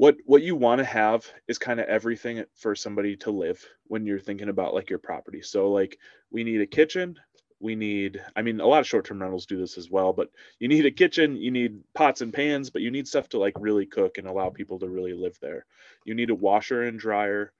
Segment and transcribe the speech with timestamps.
[0.00, 4.06] what what you want to have is kind of everything for somebody to live when
[4.06, 5.42] you're thinking about like your property.
[5.42, 5.98] So like
[6.30, 7.16] we need a kitchen
[7.62, 10.66] we need i mean a lot of short-term rentals do this as well but you
[10.68, 13.84] need a kitchen you need pots and pans but you need stuff to like really
[13.84, 15.66] cook and allow people to really live there.
[16.06, 17.52] You need a washer and dryer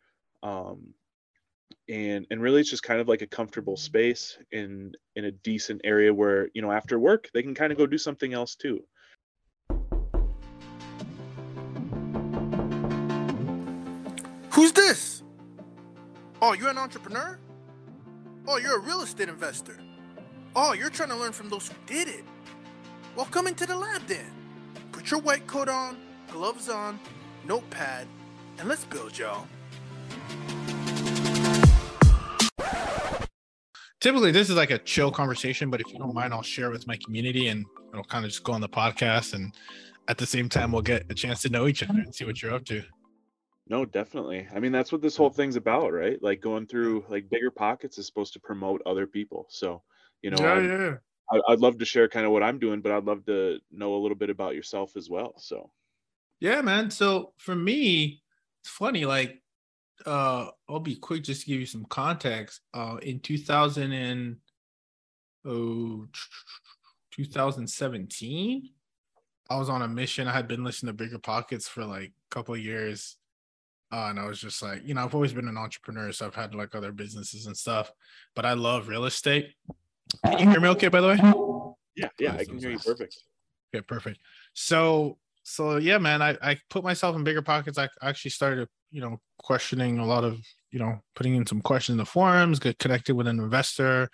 [0.42, 0.94] um,
[1.90, 5.82] and and really it's just kind of like a comfortable space in in a decent
[5.84, 8.82] area where you know after work they can kind of go do something else too
[14.90, 15.22] this.
[16.42, 17.38] Oh you're an entrepreneur?
[18.48, 19.78] Oh you're a real estate investor?
[20.56, 22.24] Oh you're trying to learn from those who did it.
[23.14, 24.32] Well come into the lab then.
[24.90, 25.96] Put your white coat on
[26.28, 26.98] gloves on
[27.46, 28.08] notepad
[28.58, 29.46] and let's build y'all.
[34.00, 36.88] Typically this is like a chill conversation, but if you don't mind, I'll share with
[36.88, 39.34] my community and it'll kind of just go on the podcast.
[39.34, 39.54] And
[40.08, 42.42] at the same time, we'll get a chance to know each other and see what
[42.42, 42.82] you're up to.
[43.70, 44.46] No, definitely.
[44.52, 46.22] I mean, that's what this whole thing's about, right?
[46.22, 49.46] Like going through like bigger pockets is supposed to promote other people.
[49.48, 49.82] So,
[50.22, 50.96] you know, yeah, I'd, yeah.
[51.32, 53.96] I- I'd love to share kind of what I'm doing, but I'd love to know
[53.96, 55.38] a little bit about yourself as well.
[55.38, 55.72] So,
[56.40, 56.90] Yeah, man.
[56.90, 58.22] So for me,
[58.62, 59.42] it's funny, like
[60.06, 62.62] uh I'll be quick just to give you some context.
[62.74, 64.38] Uh in 2000 and
[65.44, 66.08] oh
[67.10, 68.70] 2017,
[69.50, 70.28] I was on a mission.
[70.28, 73.16] I had been listening to Bigger Pockets for like a couple of years.
[73.92, 76.34] Uh, and I was just like, you know, I've always been an entrepreneur, so I've
[76.34, 77.90] had like other businesses and stuff,
[78.36, 79.54] but I love real estate.
[80.24, 81.18] Can you hear me okay, by the way?
[81.96, 83.18] yeah, yeah, I can hear you perfect.
[83.74, 84.20] Okay, perfect.
[84.54, 87.78] So, so yeah, man, I, I put myself in bigger pockets.
[87.78, 90.38] I actually started, you know, questioning a lot of,
[90.70, 94.08] you know, putting in some questions in the forums, get connected with an investor.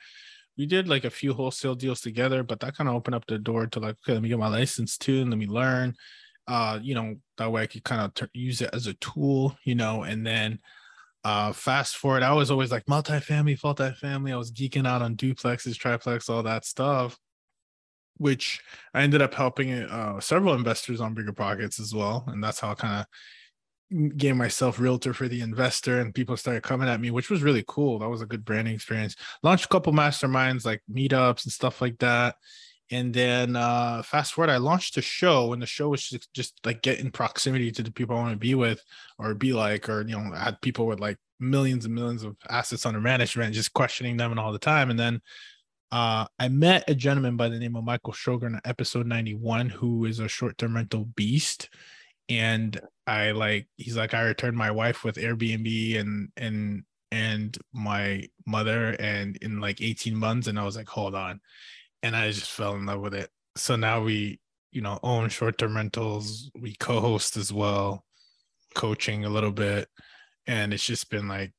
[0.57, 3.39] We did like a few wholesale deals together, but that kind of opened up the
[3.39, 5.95] door to like, okay, let me get my license too, and let me learn.
[6.49, 9.57] Uh, you know, that way I could kind of t- use it as a tool,
[9.65, 10.61] you know, and then
[11.25, 14.33] uh fast forward, I was always like multifamily, multifamily.
[14.33, 17.19] I was geeking out on duplexes, triplex, all that stuff
[18.19, 18.61] which
[18.95, 22.71] I ended up helping uh, several investors on bigger pockets as well, and that's how
[22.71, 27.11] I kind of gave myself realtor for the investor, and people started coming at me,
[27.11, 27.99] which was really cool.
[27.99, 29.17] That was a good branding experience.
[29.43, 32.37] Launched a couple masterminds like meetups and stuff like that,
[32.91, 36.61] and then uh, fast forward, I launched a show, and the show was just, just
[36.65, 38.83] like get in proximity to the people I want to be with
[39.19, 42.37] or be like, or you know, I had people with like millions and millions of
[42.49, 45.21] assets under management, just questioning them and all the time, and then
[45.93, 50.05] uh, I met a gentleman by the name of Michael Shogun at episode 91, who
[50.05, 51.69] is a short-term rental beast.
[52.29, 56.83] And I like, he's like, I returned my wife with Airbnb and and
[57.13, 60.49] and my mother and in like 18 months.
[60.49, 61.41] And I was like, hold on.
[62.07, 63.31] And I just fell in love with it.
[63.57, 64.39] So now we,
[64.71, 68.05] you know, own short-term rentals, we co-host as well,
[68.77, 69.89] coaching a little bit.
[70.47, 71.53] And it's just been like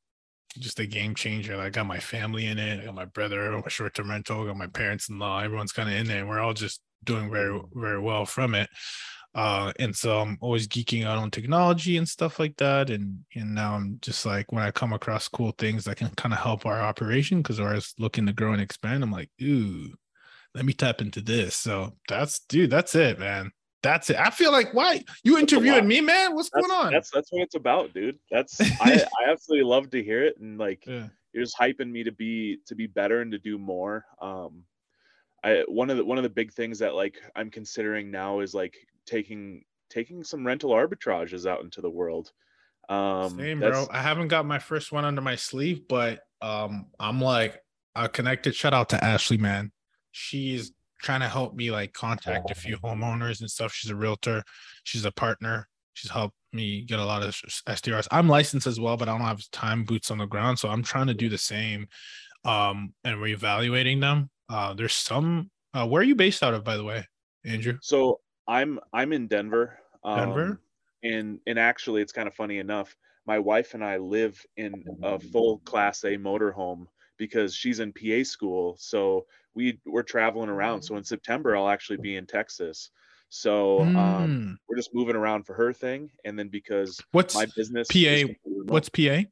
[0.57, 1.59] just a game changer.
[1.59, 2.79] I got my family in it.
[2.79, 5.41] I got my brother, my short term rental, I got my parents in law.
[5.41, 6.19] Everyone's kind of in there.
[6.19, 8.69] And we're all just doing very, very well from it.
[9.35, 12.89] Uh, and so I'm always geeking out on technology and stuff like that.
[12.89, 16.33] And and now I'm just like when I come across cool things that can kind
[16.33, 19.03] of help our operation because we're always looking to grow and expand.
[19.03, 19.93] I'm like, ooh,
[20.55, 21.55] let me tap into this.
[21.55, 23.51] So that's dude, that's it, man.
[23.83, 24.17] That's it.
[24.17, 25.63] I feel like why you That's a lot.
[25.63, 26.33] interviewing me, man?
[26.33, 26.91] What's That's, going on?
[26.91, 28.17] that's that's what it's about, dude.
[28.31, 31.07] That's I, I absolutely love to hear it, and like yeah.
[31.31, 34.05] you're just hyping me to be to be better and to do more.
[34.21, 34.63] Um,
[35.43, 38.53] I one of the one of the big things that like I'm considering now is
[38.53, 38.75] like
[39.05, 42.31] taking taking some rental arbitrages out into the world.
[42.89, 43.87] Um, Same, bro.
[43.91, 47.61] I haven't got my first one under my sleeve, but um, I'm like,
[47.95, 48.55] I connected.
[48.55, 49.71] Shout out to Ashley, man.
[50.17, 53.71] She's trying to help me like contact a few homeowners and stuff.
[53.71, 54.43] She's a realtor.
[54.83, 55.67] She's a partner.
[55.93, 58.07] She's helped me get a lot of STRs.
[58.11, 60.83] I'm licensed as well, but I don't have time boots on the ground, so I'm
[60.83, 61.87] trying to do the same.
[62.45, 64.29] Um, and reevaluating them.
[64.49, 65.51] Uh, there's some.
[65.73, 67.05] Uh, where are you based out of, by the way,
[67.45, 67.77] Andrew?
[67.81, 69.77] So I'm I'm in Denver.
[70.05, 70.43] Denver?
[70.43, 70.59] Um,
[71.03, 72.95] and and actually, it's kind of funny enough.
[73.25, 76.85] My wife and I live in a full Class A motorhome
[77.17, 78.75] because she's in PA school.
[78.79, 80.81] So we we're traveling around.
[80.81, 82.91] So in September, I'll actually be in Texas.
[83.29, 84.57] So um, Mm.
[84.69, 88.21] we're just moving around for her thing, and then because What's my business PA is
[88.21, 88.71] completely remote.
[88.71, 89.23] what's PA?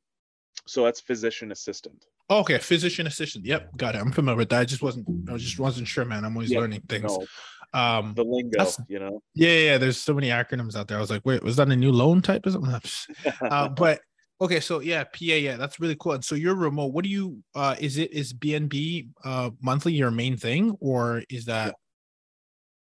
[0.68, 2.06] so that's physician assistant.
[2.30, 3.46] Oh, okay, physician assistant.
[3.46, 4.00] Yep, got it.
[4.00, 4.62] I'm familiar with that.
[4.62, 5.08] I just wasn't.
[5.30, 6.26] I just wasn't sure, man.
[6.26, 7.04] I'm always learning things.
[7.04, 7.26] No,
[7.74, 9.22] Um, the lingo, you know.
[9.36, 9.78] yeah, yeah, yeah.
[9.78, 10.98] There's so many acronyms out there.
[10.98, 12.74] I was like, wait, was that a new loan type or something?
[13.42, 14.02] uh, but
[14.42, 16.14] okay, so yeah, PA, yeah, that's really cool.
[16.14, 16.94] And so you're remote.
[16.94, 17.44] What do you?
[17.56, 21.76] uh Is it is BNB uh monthly your main thing, or is that?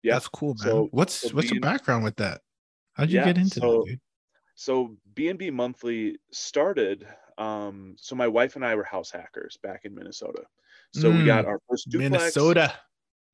[0.03, 0.69] Yeah, that's cool, man.
[0.69, 2.41] so- what's so what's your BN background with that?
[2.95, 4.01] How'd you Yeah, get into so- that, dude?
[4.55, 7.07] so B&B Monthly started.
[7.39, 10.43] Um, so my wife and I were house hackers back in Minnesota.
[10.95, 12.11] So we got Mm, our first duplex.
[12.13, 12.75] Minnesota.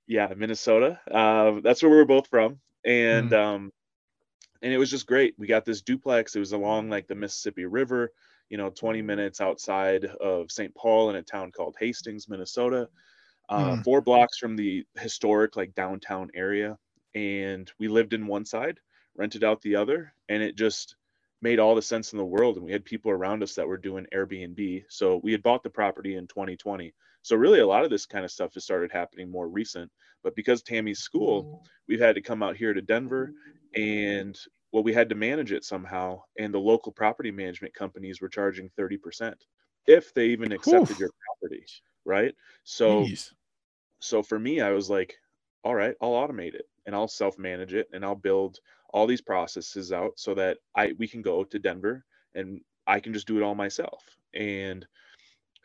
[0.07, 1.01] Yeah, Minnesota.
[1.11, 3.73] Uh, that's where we were both from, and um,
[4.63, 5.35] and it was just great.
[5.39, 6.35] We got this duplex.
[6.35, 8.13] It was along like the Mississippi River,
[8.51, 10.75] you know, 20 minutes outside of St.
[10.75, 12.89] Paul in a town called Hastings, Minnesota.
[13.49, 13.85] Uh, Mm.
[13.85, 16.79] Four blocks from the historic like downtown area,
[17.15, 18.79] and we lived in one side,
[19.17, 20.97] rented out the other, and it just
[21.41, 22.57] made all the sense in the world.
[22.57, 24.85] And we had people around us that were doing Airbnb.
[24.89, 26.93] So we had bought the property in 2020.
[27.23, 29.91] So really, a lot of this kind of stuff has started happening more recent.
[30.23, 33.33] But because Tammy's school, we've had to come out here to Denver,
[33.75, 34.39] and
[34.73, 36.23] well, we had to manage it somehow.
[36.39, 39.35] And the local property management companies were charging 30%
[39.87, 40.99] if they even accepted Oof.
[40.99, 41.11] your
[41.41, 41.65] property,
[42.05, 42.35] right?
[42.65, 43.33] So Jeez.
[44.01, 45.17] so for me i was like
[45.65, 48.59] all right i'll automate it and i'll self-manage it and i'll build
[48.91, 52.05] all these processes out so that i we can go to denver
[52.35, 54.05] and i can just do it all myself
[54.35, 54.87] and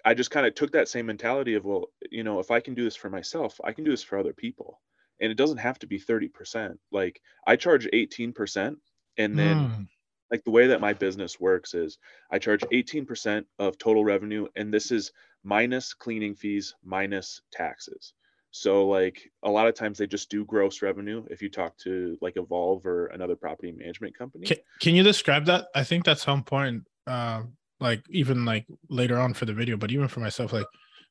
[0.06, 2.74] i just kind of took that same mentality of well you know if i can
[2.74, 4.82] do this for myself i can do this for other people
[5.22, 8.76] and it doesn't have to be 30% like i charge 18%
[9.18, 9.88] and then Mm.
[10.32, 12.00] like the way that my business works is
[12.32, 15.12] I charge 18% of total revenue and this is
[15.44, 18.14] minus cleaning fees minus taxes.
[18.50, 22.18] So like a lot of times they just do gross revenue if you talk to
[22.22, 24.46] like Evolve or another property management company.
[24.48, 25.68] Can, can you describe that?
[25.76, 26.88] I think that's so important.
[27.06, 27.54] Um,
[27.84, 30.66] like even like later on for the video, but even for myself, like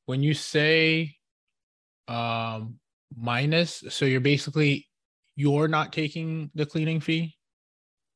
[0.07, 1.15] when you say
[2.09, 2.81] um
[3.17, 4.89] minus, so you're basically
[5.37, 7.37] you're not taking the cleaning fee.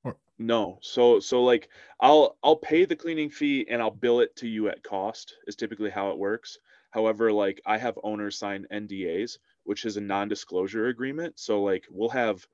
[0.05, 0.79] or No.
[0.83, 1.69] So so like
[2.01, 5.55] I'll I'll pay the cleaning fee and I'll bill it to you at cost is
[5.55, 6.59] typically how it works.
[6.91, 11.39] However, like I have owners sign NDAs, which is a non-disclosure agreement.
[11.39, 12.47] So like we'll have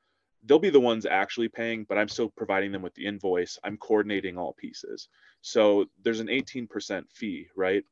[0.45, 3.59] they'll be the ones actually paying, but I'm still providing them with the invoice.
[3.65, 5.09] I'm coordinating all pieces.
[5.41, 7.85] So there's an 18% fee, right?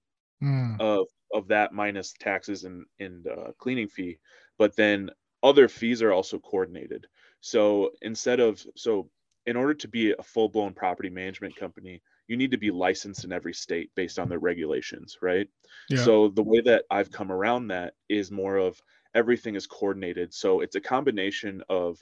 [0.43, 0.81] Mm.
[0.81, 4.19] of of that minus taxes and and uh, cleaning fee
[4.59, 5.11] but then
[5.43, 7.07] other fees are also coordinated
[7.41, 9.11] so instead of so
[9.47, 13.33] in order to be a full-blown property management company you need to be licensed in
[13.33, 15.49] every state based on their regulations right
[15.91, 16.05] Yeah.
[16.05, 18.81] so the way that i've come around that is more of
[19.15, 22.01] everything is coordinated so it's a combination of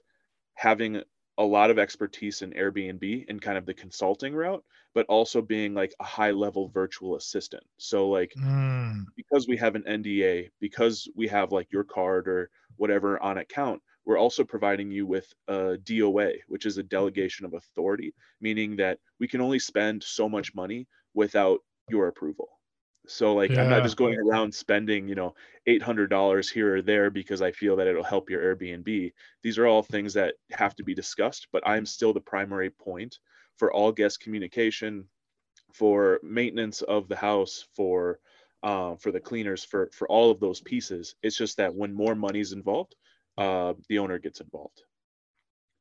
[0.58, 1.02] having
[1.38, 4.64] a lot of expertise in airbnb and kind of the consulting route
[4.94, 9.04] but also being like a high level virtual assistant so like Mm.
[9.16, 13.82] because we have an NDA, because we have like your card or whatever on account,
[14.04, 19.00] we're also providing you with a DOA, which is a delegation of authority, meaning that
[19.18, 22.57] we can only spend so much money without your approval.
[23.08, 25.34] So like I'm not just going around spending, you know,
[25.66, 29.12] $800 here or there because I feel that it'll help your Airbnb.
[29.42, 33.18] These are all things that have to be discussed, but I'm still the primary point
[33.56, 35.04] for all guest communication,
[35.72, 38.20] for maintenance of the house, for
[38.62, 41.14] uh, for the cleaners, for for all of those pieces.
[41.22, 42.94] It's just that when more money's involved,
[43.36, 44.82] uh, the owner gets involved.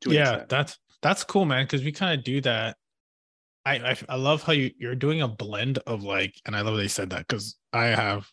[0.06, 0.50] Yeah extent.
[0.50, 2.78] that's that's cool man because we kind of do that
[3.75, 6.88] I, I love how you you're doing a blend of like and i love they
[6.88, 8.30] said that because i have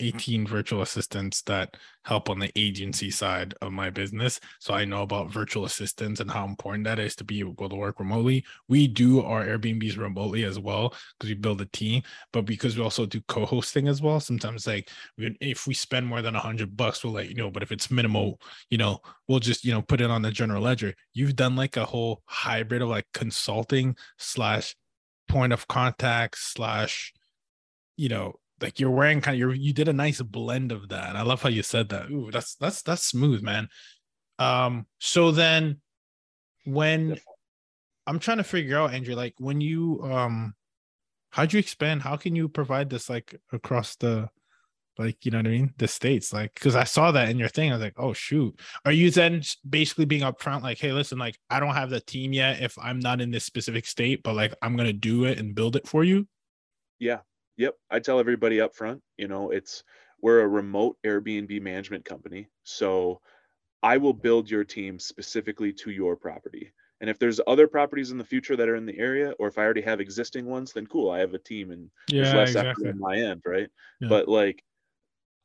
[0.00, 4.40] 18 virtual assistants that help on the agency side of my business.
[4.58, 7.76] So i know about virtual assistants and how important that is to be able to
[7.76, 8.44] work remotely.
[8.68, 12.82] We do our airbnbs remotely as well because we build a team but because we
[12.82, 17.04] also do co-hosting as well sometimes like if we spend more than a hundred bucks
[17.04, 20.00] we'll let you know but if it's minimal you know we'll just you know put
[20.00, 20.94] it on the general ledger.
[21.14, 24.74] You've done like a whole hybrid of like consulting slash
[25.28, 27.12] point of contact slash
[27.96, 31.16] you know like you're wearing kind of you you did a nice blend of that.
[31.16, 32.10] I love how you said that.
[32.10, 33.68] Ooh, that's that's that's smooth man.
[34.38, 35.80] Um so then
[36.64, 37.18] when
[38.06, 40.54] i'm trying to figure out andrew like when you um
[41.30, 42.02] how'd you expand?
[42.02, 44.28] How can you provide this like across the
[44.98, 45.72] like you know what i mean?
[45.78, 47.70] The states like because i saw that in your thing.
[47.70, 48.58] I was like oh shoot.
[48.84, 52.32] Are you then basically being upfront like hey listen like i don't have the team
[52.32, 55.54] yet if i'm not in this specific state but like i'm gonna do it and
[55.54, 56.26] build it for you?
[56.98, 57.20] Yeah.
[57.60, 57.76] Yep.
[57.90, 59.84] I tell everybody up front, you know, it's
[60.22, 62.48] we're a remote Airbnb management company.
[62.64, 63.20] So
[63.82, 66.72] I will build your team specifically to your property.
[67.02, 69.58] And if there's other properties in the future that are in the area, or if
[69.58, 72.86] I already have existing ones, then cool, I have a team and there's less effort
[72.86, 73.68] on my end, right?
[74.00, 74.08] Yeah.
[74.08, 74.64] But like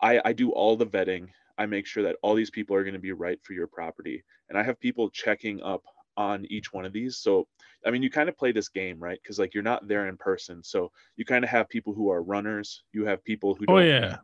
[0.01, 1.27] I I do all the vetting.
[1.57, 4.24] I make sure that all these people are going to be right for your property.
[4.48, 5.84] And I have people checking up
[6.17, 7.17] on each one of these.
[7.17, 7.48] So
[7.86, 9.19] I mean you kind of play this game, right?
[9.22, 10.63] Because like you're not there in person.
[10.63, 14.17] So you kind of have people who are runners, you have people who oh yeah.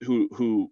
[0.00, 0.70] who who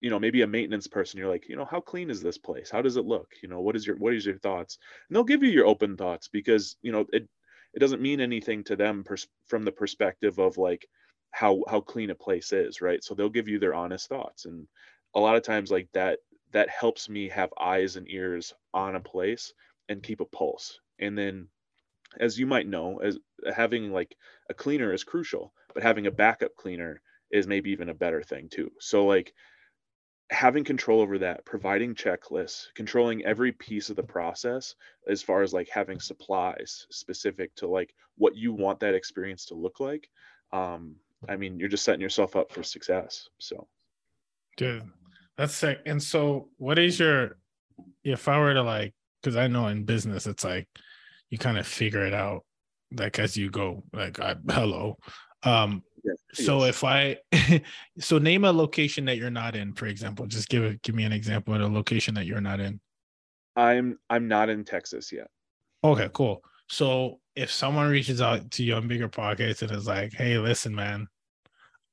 [0.00, 1.18] you know maybe a maintenance person.
[1.18, 2.70] You're like you know how clean is this place?
[2.70, 3.28] How does it look?
[3.42, 4.78] You know what is your what is your thoughts?
[5.08, 7.28] And they'll give you your open thoughts because you know it
[7.74, 10.86] it doesn't mean anything to them pers- from the perspective of like
[11.30, 13.02] how how clean a place is right?
[13.02, 14.44] So they'll give you their honest thoughts.
[14.44, 14.66] And
[15.14, 16.18] a lot of times like that
[16.52, 19.52] that helps me have eyes and ears on a place
[19.92, 20.80] and keep a pulse.
[20.98, 21.48] And then
[22.20, 23.18] as you might know as
[23.54, 24.16] having like
[24.50, 28.48] a cleaner is crucial but having a backup cleaner is maybe even a better thing
[28.50, 28.70] too.
[28.78, 29.32] So like
[30.30, 34.74] having control over that providing checklists controlling every piece of the process
[35.06, 39.54] as far as like having supplies specific to like what you want that experience to
[39.54, 40.08] look like
[40.54, 40.96] um
[41.28, 43.68] i mean you're just setting yourself up for success so.
[44.56, 44.90] Dude
[45.36, 45.80] that's sick.
[45.86, 47.36] And so what is your
[48.04, 50.68] if i were to like because i know in business it's like
[51.30, 52.44] you kind of figure it out
[52.96, 54.98] like as you go like I, hello
[55.44, 56.16] um yes.
[56.32, 56.68] so yes.
[56.70, 57.16] if i
[57.98, 61.04] so name a location that you're not in for example just give it give me
[61.04, 62.80] an example of a location that you're not in
[63.56, 65.28] i'm i'm not in texas yet
[65.84, 70.12] okay cool so if someone reaches out to you on bigger pockets and is like
[70.12, 71.06] hey listen man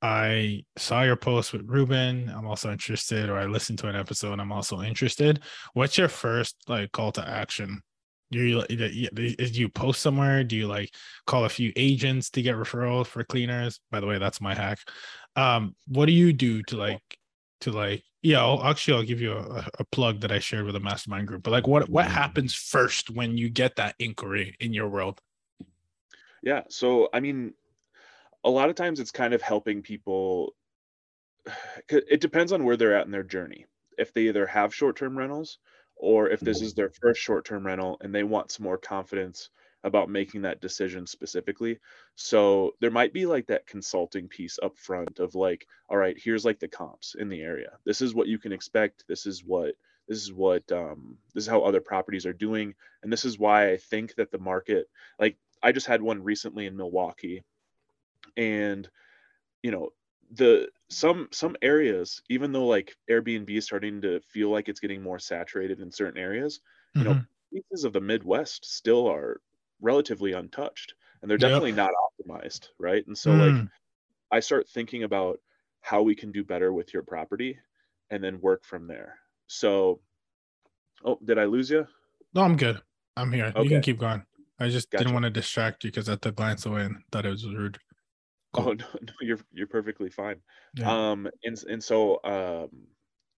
[0.02, 4.40] i saw your post with ruben i'm also interested or i listened to an episode
[4.40, 5.40] i'm also interested
[5.74, 7.82] what's your first like call to action
[8.30, 10.44] do you you post somewhere?
[10.44, 10.94] Do you like
[11.26, 13.80] call a few agents to get referrals for cleaners?
[13.90, 14.78] By the way, that's my hack.
[15.36, 17.02] Um, what do you do to like
[17.62, 18.40] to like yeah?
[18.40, 21.42] I'll, actually, I'll give you a, a plug that I shared with a mastermind group.
[21.42, 25.20] But like, what what happens first when you get that inquiry in your world?
[26.42, 27.54] Yeah, so I mean,
[28.44, 30.54] a lot of times it's kind of helping people.
[31.88, 33.66] It depends on where they're at in their journey.
[33.98, 35.58] If they either have short term rentals
[36.00, 39.50] or if this is their first short-term rental and they want some more confidence
[39.84, 41.78] about making that decision specifically.
[42.14, 46.44] So there might be like that consulting piece up front of like, all right, here's
[46.44, 47.78] like the comps in the area.
[47.84, 49.04] This is what you can expect.
[49.08, 49.74] This is what
[50.08, 53.70] this is what um, this is how other properties are doing, and this is why
[53.70, 54.88] I think that the market.
[55.18, 57.44] Like I just had one recently in Milwaukee,
[58.40, 58.88] and
[59.62, 59.90] you know
[60.32, 65.02] the some some areas even though like airbnb is starting to feel like it's getting
[65.02, 66.60] more saturated in certain areas
[66.94, 67.10] you mm-hmm.
[67.10, 67.20] know
[67.52, 69.40] pieces of the midwest still are
[69.80, 71.76] relatively untouched and they're definitely yep.
[71.76, 73.58] not optimized right and so mm.
[73.58, 73.68] like
[74.32, 75.38] i start thinking about
[75.82, 77.58] how we can do better with your property
[78.10, 79.18] and then work from there
[79.48, 80.00] so
[81.04, 81.86] oh did i lose you
[82.34, 82.80] no i'm good
[83.16, 83.62] i'm here okay.
[83.62, 84.22] you can keep going
[84.60, 85.04] i just gotcha.
[85.04, 87.78] didn't want to distract you because i took glance away and thought it was rude
[88.54, 90.36] Oh no, no, you're you're perfectly fine.
[90.74, 91.10] Yeah.
[91.10, 92.86] Um, and and so um,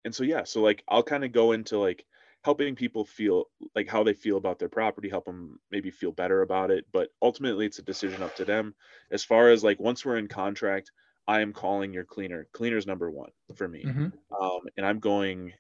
[0.05, 2.05] and so yeah, so like I'll kind of go into like
[2.43, 6.43] helping people feel like how they feel about their property, help them maybe feel better
[6.43, 6.87] about it.
[6.93, 8.75] But ultimately, it's a decision up to them.
[9.11, 10.91] As far as like once we're in contract,
[11.27, 12.47] I am calling your cleaner.
[12.53, 14.43] Cleaner's number one for me, mm-hmm.
[14.43, 15.53] um, and I'm going.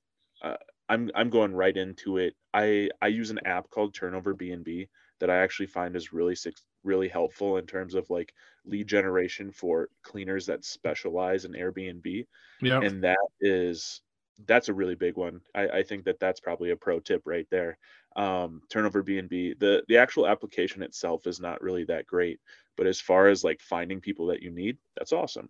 [0.42, 0.57] Uh,
[0.88, 2.35] I'm I'm going right into it.
[2.52, 4.88] I I use an app called Turnover BNB
[5.21, 6.35] that I actually find is really
[6.83, 8.33] really helpful in terms of like
[8.70, 12.26] lead generation for cleaners that specialize in Airbnb.
[12.62, 12.80] Yeah.
[12.80, 14.00] And that is
[14.46, 15.40] that's a really big one.
[15.54, 17.78] I, I think that that's probably a pro tip right there.
[18.16, 19.58] Um, turnover BNB.
[19.58, 22.40] The the actual application itself is not really that great,
[22.76, 25.48] but as far as like finding people that you need, that's awesome.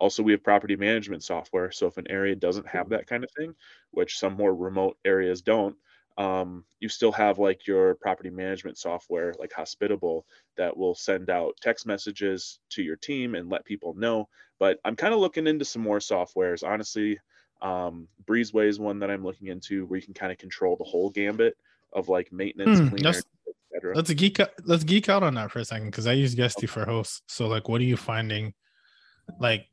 [0.00, 1.70] Also, we have property management software.
[1.70, 3.54] So if an area doesn't have that kind of thing,
[3.92, 5.76] which some more remote areas don't,
[6.18, 10.26] um, you still have like your property management software like hospitable
[10.56, 14.28] that will send out text messages to your team and let people know.
[14.58, 16.62] But i'm kind of looking into some more softwares.
[16.66, 17.18] Honestly
[17.62, 20.84] um, breezeway is one that i'm looking into where you can kind of control the
[20.84, 21.56] whole gambit
[21.92, 23.22] of like maintenance hmm, cleaner, let's,
[23.94, 26.66] let's geek out let's geek out on that for a second because i use guesty
[26.66, 26.72] okay.
[26.72, 27.22] for hosts.
[27.28, 28.52] So like what are you finding
[29.38, 29.66] like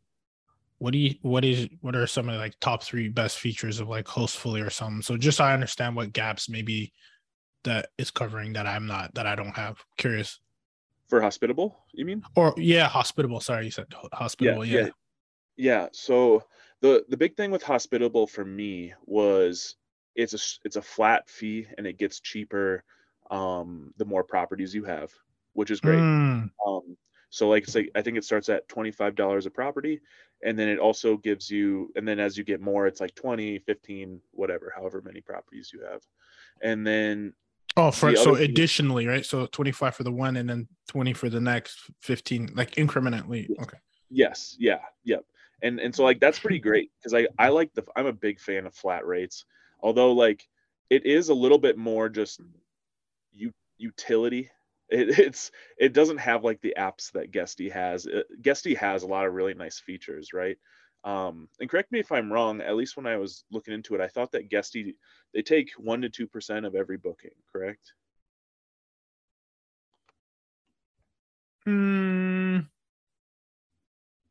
[0.79, 3.79] what do you what is what are some of the like top three best features
[3.79, 5.01] of like hostfully or something?
[5.01, 6.93] So just so i understand what gaps maybe
[7.65, 9.77] that is covering that i'm not that i don't have.
[9.97, 10.39] Curious.
[11.09, 12.23] For hospitable you mean?
[12.35, 13.41] Or yeah hospitable.
[13.41, 14.85] Sorry you said hospitable yeah, yeah.
[14.85, 14.91] yeah,
[15.57, 15.87] yeah.
[15.91, 16.43] so
[16.81, 19.75] the the big thing with hospitable for me was
[20.15, 22.83] it's a it's a flat fee and it gets cheaper
[23.31, 25.11] um the more properties you have
[25.53, 25.99] which is great.
[25.99, 26.49] Mm.
[26.65, 26.97] um
[27.29, 30.01] so like say I think it starts at $25 a property
[30.43, 33.59] and then it also gives you and then as you get more it's like 20,
[33.59, 36.01] 15, whatever, however many properties you have.
[36.61, 37.33] And then
[37.77, 39.25] Oh, for so additionally, right?
[39.25, 43.47] So 25 for the one and then 20 for the next 15 like incrementally.
[43.47, 43.59] Yes.
[43.61, 43.77] Okay.
[44.09, 45.23] Yes, yeah, yep.
[45.61, 48.39] And and so like that's pretty great because I I like the I'm a big
[48.39, 49.45] fan of flat rates.
[49.81, 50.47] Although like
[50.89, 52.41] it is a little bit more just
[53.31, 54.49] u- utility
[54.89, 58.05] it, it's it doesn't have like the apps that Guesty has.
[58.05, 60.57] It, Guesty has a lot of really nice features, right?
[61.03, 62.61] Um, and correct me if I'm wrong.
[62.61, 64.95] At least when I was looking into it, I thought that Guesty
[65.33, 67.31] they take one to two percent of every booking.
[67.51, 67.93] Correct?
[71.65, 72.59] Hmm.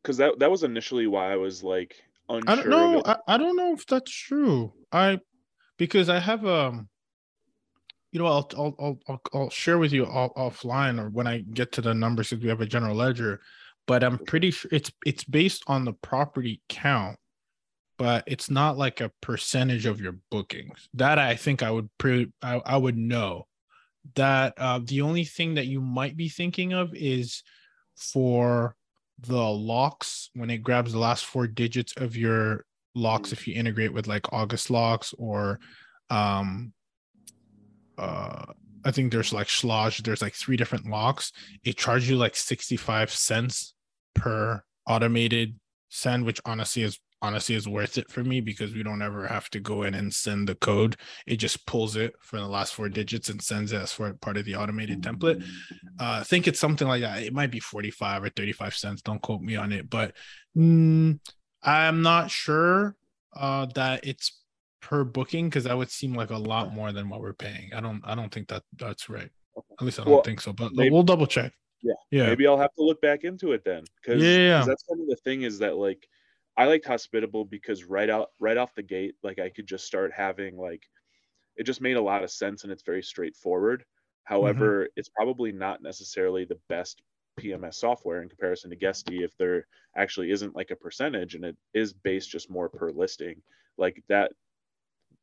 [0.03, 1.97] Because that that was initially why I was like
[2.29, 2.51] unsure.
[2.51, 3.03] I don't know.
[3.05, 4.73] I, I don't know if that's true.
[4.93, 5.21] I
[5.77, 6.89] because I have um
[8.13, 11.73] you know I'll I'll I'll I'll, share with you off, offline or when I get
[11.73, 13.41] to the numbers because we have a general ledger,
[13.87, 17.19] but I'm pretty sure it's it's based on the property count,
[17.99, 20.89] but it's not like a percentage of your bookings.
[20.95, 23.47] That I think I would pre I, I would know.
[24.15, 27.43] That uh, the only thing that you might be thinking of is
[27.97, 28.75] for
[29.21, 33.93] the locks when it grabs the last four digits of your locks if you integrate
[33.93, 35.61] with like August locks or
[36.11, 36.73] um
[37.99, 38.53] uh
[38.85, 41.33] I think there's like Schlage, there's like three different locks.
[41.65, 43.75] It charges you like 65 cents
[44.15, 49.03] per automated send, which honestly is honestly is worth it for me because we don't
[49.03, 50.97] ever have to go in and send the code.
[51.27, 54.37] It just pulls it for the last four digits and sends it as for part
[54.37, 55.43] of the automated template.
[56.01, 57.23] Uh, I think it's something like that.
[57.23, 59.03] It might be 45 or 35 cents.
[59.03, 60.15] Don't quote me on it, but
[60.57, 61.19] mm,
[61.63, 62.95] I'm not sure
[63.37, 64.38] uh, that it's
[64.81, 67.71] per booking because that would seem like a lot more than what we're paying.
[67.75, 69.31] I don't I don't think that that's right.
[69.57, 71.53] At least I don't Well, think so, but maybe- we'll double check.
[71.83, 71.95] Yeah.
[72.11, 72.27] Yeah.
[72.27, 73.85] Maybe I'll have to look back into it then.
[74.03, 74.65] Because Yeah.
[74.65, 76.09] that's kind of the thing is that like
[76.57, 80.13] I liked hospitable because right out right off the gate, like I could just start
[80.13, 80.83] having like
[81.57, 83.81] it just made a lot of sense and it's very straightforward.
[83.81, 84.35] Mm-hmm.
[84.35, 87.03] However, it's probably not necessarily the best
[87.41, 89.67] PMS software in comparison to Guesty if there
[89.97, 93.41] actually isn't like a percentage and it is based just more per listing.
[93.77, 94.33] Like that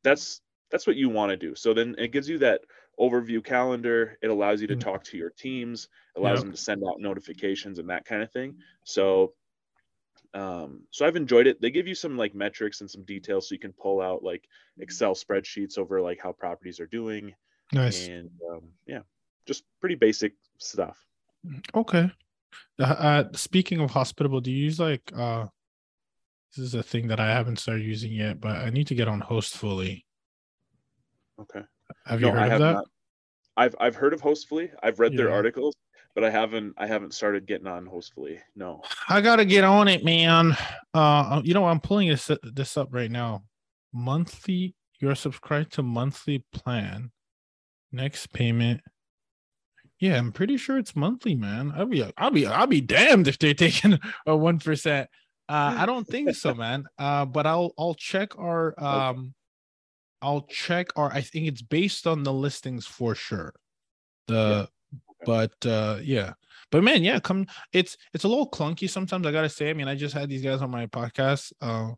[0.06, 1.54] that's that's what you want to do.
[1.54, 2.60] So then it gives you that
[2.98, 4.16] overview calendar.
[4.22, 4.80] It allows you to Mm.
[4.80, 6.42] talk to your teams, allows Yep.
[6.44, 8.56] them to send out notifications and that kind of thing.
[8.84, 9.34] So
[10.34, 11.60] um so I've enjoyed it.
[11.60, 14.48] They give you some like metrics and some details so you can pull out like
[14.78, 17.34] Excel spreadsheets over like how properties are doing
[17.72, 18.08] Nice.
[18.08, 19.00] and um yeah,
[19.46, 21.04] just pretty basic stuff.
[21.74, 22.10] Okay.
[22.78, 25.46] Uh, uh, speaking of hospitable, do you use like uh
[26.56, 29.08] this is a thing that I haven't started using yet, but I need to get
[29.08, 30.04] on Hostfully.
[31.40, 31.60] Okay.
[32.06, 32.72] Have you No, heard I of that?
[32.72, 32.84] not.
[33.58, 34.70] I've I've heard of Hostfully.
[34.82, 35.74] I've read their articles,
[36.14, 38.38] but I haven't I haven't started getting on Hostfully.
[38.54, 38.82] No.
[39.08, 40.56] I gotta get on it, man.
[40.94, 43.44] Uh, you know, I'm pulling this this up right now.
[43.92, 47.10] Monthly, you're subscribed to monthly plan.
[47.92, 48.80] Next payment.
[49.98, 51.72] Yeah, I'm pretty sure it's monthly, man.
[51.74, 55.08] I'll be, I'll be, I'll be damned if they're taking a one percent.
[55.48, 56.84] Uh, I don't think so, man.
[56.98, 59.34] Uh, but I'll, I'll check our, um,
[60.22, 61.12] I'll check our.
[61.12, 63.54] I think it's based on the listings for sure.
[64.28, 64.68] The,
[65.24, 66.32] but uh, yeah,
[66.70, 67.46] but man, yeah, come.
[67.72, 69.26] It's it's a little clunky sometimes.
[69.26, 69.70] I gotta say.
[69.70, 71.52] I mean, I just had these guys on my podcast.
[71.60, 71.92] Uh,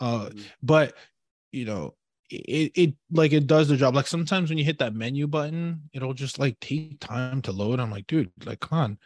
[0.00, 0.44] uh, Mhm.
[0.62, 0.94] but
[1.52, 1.94] you know,
[2.30, 3.94] it it like it does the job.
[3.94, 7.80] Like sometimes when you hit that menu button, it'll just like take time to load.
[7.80, 8.98] I'm like, dude, like come on.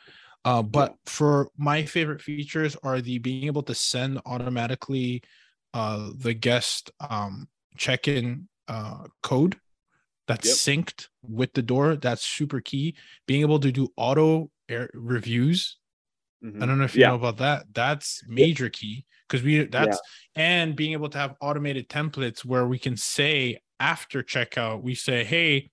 [0.44, 5.22] Uh, but for my favorite features are the being able to send automatically
[5.74, 9.58] uh the guest um check-in uh code
[10.26, 10.56] that's Yep.
[10.56, 11.96] synced with the door.
[11.96, 12.94] That's super key.
[13.26, 15.78] Being able to do auto air reviews
[16.44, 16.62] Mhm.
[16.62, 17.08] I don't know if you Yeah.
[17.08, 17.66] know about that.
[17.74, 20.00] That's major key because we that's
[20.34, 25.24] and being able to have automated templates where we can say after checkout, we say,
[25.24, 25.70] hey,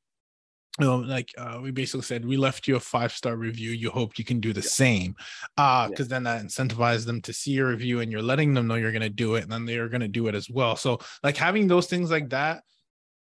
[0.80, 3.72] you know, like uh, we basically said, we left you a five star review.
[3.72, 4.68] You hope you can do the Yeah.
[4.68, 5.16] same.
[5.58, 5.90] Uh, Yeah.
[5.92, 8.92] because then that incentivizes them to see your review and you're letting them know you're
[8.92, 10.76] gonna do it, and then they're gonna do it as well.
[10.76, 12.64] So like having those things like that,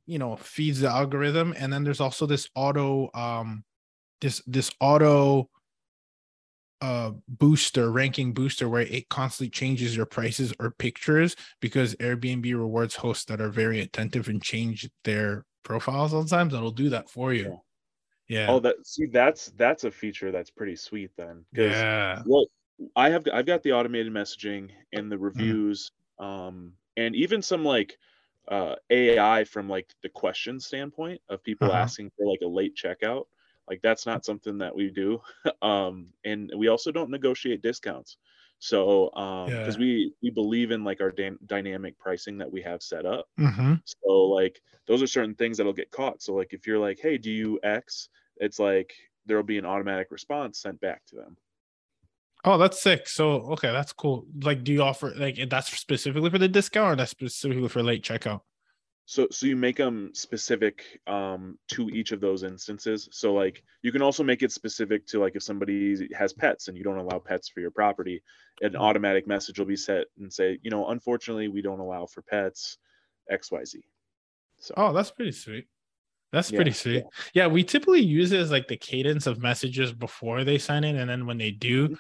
[0.08, 1.54] you know, feeds the algorithm.
[1.58, 3.63] And then there's also this auto um
[4.20, 5.50] this this auto
[6.82, 12.96] uh booster ranking booster where it constantly changes your prices or pictures because airbnb rewards
[12.96, 17.62] hosts that are very attentive and change their profiles sometimes it'll do that for you
[18.28, 21.45] yeah Oh, that see that's that's a feature that's pretty sweet then.
[21.54, 22.47] yeah Well,
[22.95, 25.13] I have I've got the automated messaging and Mm-hmm.
[25.13, 27.97] the reviews, um, and even some like
[28.49, 31.93] uh, AI from like the question standpoint of people Uh-huh.
[31.93, 33.26] asking for like a late checkout.
[33.69, 35.21] Like that's not something that we do,
[35.62, 38.17] um, and we also don't negotiate discounts.
[38.63, 39.82] So, um, because Yeah.
[39.82, 43.28] we we believe in like our dy- dynamic pricing that we have set up.
[43.38, 44.08] hmm So
[44.39, 46.21] like those are certain things that'll get caught.
[46.21, 48.08] So like if you're like, hey, do you X?
[48.38, 48.93] It's like
[49.26, 51.36] there'll be an automatic response sent back to them.
[52.45, 56.38] oh that's sick so okay that's cool like do you offer like that's specifically for
[56.39, 58.41] the discount or that's specifically for late checkout
[59.06, 63.10] So so you make them specific um to each of those instances.
[63.12, 66.78] So like you can also make it specific to like if somebody has pets and
[66.78, 68.24] you don't allow pets for your property,
[68.62, 72.22] an automatic message will be set and say, you know, unfortunately we don't allow for
[72.22, 72.78] pets,
[73.32, 73.82] XYZ.
[74.60, 75.68] So oh that's pretty sweet
[76.32, 77.48] that's Yeah, pretty sweet yeah.
[77.48, 81.10] we typically use it as like the cadence of messages before they sign in and
[81.10, 81.96] then when they do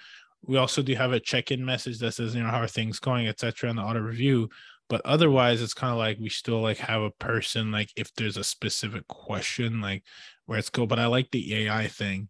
[0.45, 3.27] we also do have a check-in message that says, you know, how are things going,
[3.27, 3.69] etc.
[3.69, 4.49] in the auto review.
[4.89, 8.37] But otherwise, it's kind of like we still like have a person like if there's
[8.37, 10.05] a specific question, like
[10.45, 12.29] where it's cool But I like the AI thing.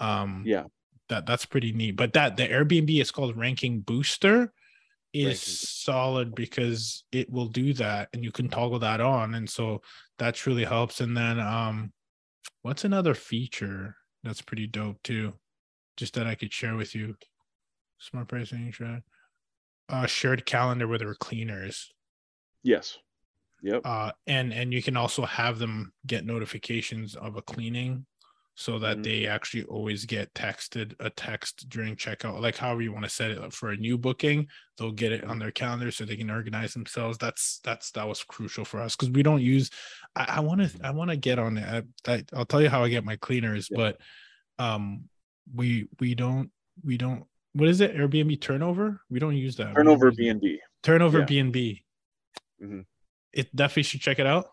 [0.00, 0.66] Um Yeah.
[1.08, 1.92] that that's pretty neat.
[1.96, 4.52] But that the Airbnb is called Ranking Booster
[5.12, 5.42] is Ranking.
[5.42, 9.34] solid because it will do that and you can toggle that on.
[9.34, 9.82] And so
[10.18, 11.00] that truly helps.
[11.00, 11.92] And then um
[12.62, 15.34] what's another feature that's pretty dope too?
[15.96, 17.16] Just that I could share with you.
[17.98, 19.04] Smart pricing track.
[19.92, 21.92] Uh shared calendar with our cleaners.
[22.62, 22.98] Yes.
[23.62, 23.82] Yep.
[23.84, 28.06] Uh and and you can also have them get notifications of a cleaning
[28.54, 29.04] so that Mhm.
[29.04, 33.30] they actually always get texted a text during checkout like however you want to set
[33.30, 36.30] it up for a new booking they'll get it on their calendar so they can
[36.30, 39.70] organize themselves that's that's that was crucial for us because we don't use
[40.16, 42.84] i want to i want to get on it I, I, i'll tell you how
[42.84, 43.76] i get my cleaners Yeah.
[43.78, 44.00] but
[44.58, 45.08] um
[45.54, 46.50] we we don't
[46.84, 50.18] we don't what is it airbnb turnover we don't use that Turnover use it.
[50.18, 50.60] B and B.
[50.82, 51.24] turnover Yeah.
[51.26, 51.82] b&b
[52.62, 52.84] Mhm.
[53.32, 54.48] it definitely should check it out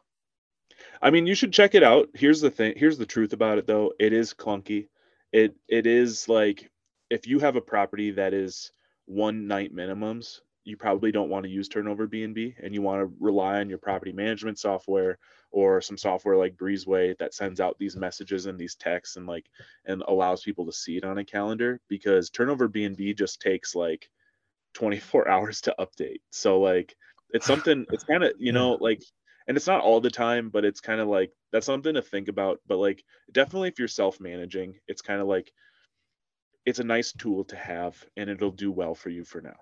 [1.01, 2.09] I mean, you should check it out.
[2.13, 2.73] Here's the thing.
[2.77, 3.93] Here's the truth about it, though.
[3.99, 4.87] It is clunky.
[5.31, 6.69] It it is like
[7.09, 8.71] if you have a property that is
[9.05, 13.13] one night minimums, you probably don't want to use turnover B and you want to
[13.19, 15.17] rely on your property management software
[15.51, 19.45] or some software like Breezeway that sends out these messages and these texts and like
[19.85, 23.41] and allows people to see it on a calendar because turnover B and B just
[23.41, 24.09] takes like
[24.73, 26.21] 24 hours to update.
[26.31, 26.95] So like
[27.31, 27.85] it's something.
[27.91, 29.01] It's kind of you know like
[29.47, 32.29] and it's not all the time but it's kind of like that's something to think
[32.29, 35.51] about but like definitely if you're self-managing it's kind of like
[36.65, 39.55] it's a nice tool to have and it'll do well for you for now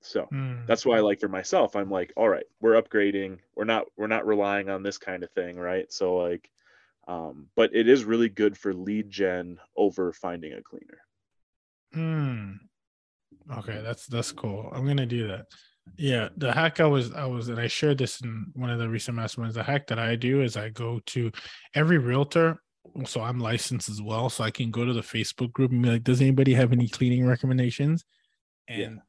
[0.00, 0.64] so Hmm.
[0.66, 4.06] that's why I like for myself i'm like all right we're upgrading we're not we're
[4.06, 6.50] not relying on this kind of thing right so like
[7.08, 10.98] um but it is really good for lead gen over finding a cleaner
[11.92, 12.52] Hmm.
[13.58, 14.70] Okay, that's that's cool.
[14.72, 15.46] I'm gonna do that.
[15.96, 18.88] Yeah, the hack I was I was and I shared this in one of the
[18.88, 19.54] recent masterminds.
[19.54, 21.32] The hack that I do is I go to
[21.74, 22.62] every realtor.
[23.06, 25.90] So I'm licensed as well, so I can go to the Facebook group and be
[25.90, 28.04] like, "Does anybody have any cleaning recommendations?"
[28.68, 29.02] And Yeah.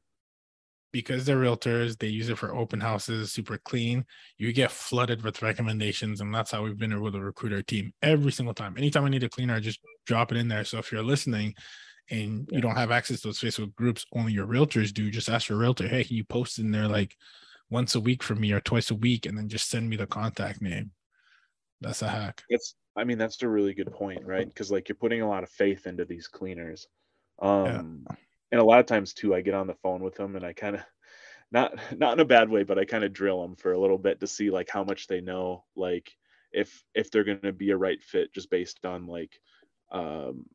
[0.91, 4.05] Because they're realtors, they use it for open houses, super clean.
[4.37, 7.93] You get flooded with recommendations, and that's how we've been able to recruit our team
[8.01, 8.75] every single time.
[8.77, 10.65] Anytime I need a cleaner, I just drop it in there.
[10.65, 11.55] So if you're listening
[12.09, 12.57] and Yeah.
[12.57, 15.09] you don't have access to those Facebook groups, only your realtors do.
[15.09, 17.15] Just ask your realtor, hey, can you post in there like
[17.69, 20.07] once a week for me or twice a week, and then just send me the
[20.07, 20.91] contact name.
[21.79, 22.43] That's a hack.
[22.49, 24.45] It's I mean that's a really good point, right?
[24.45, 26.87] Because like you're putting a lot of faith into these cleaners.
[27.41, 28.05] Um
[28.51, 30.53] and a lot of times too, I get on the phone with them and I
[30.53, 30.83] kind of
[31.51, 33.97] not not in a bad way, but I kind of drill them for a little
[33.97, 36.11] bit to see like how much they know, like
[36.51, 39.39] if if they're gonna be a right fit just based on like
[39.91, 40.45] um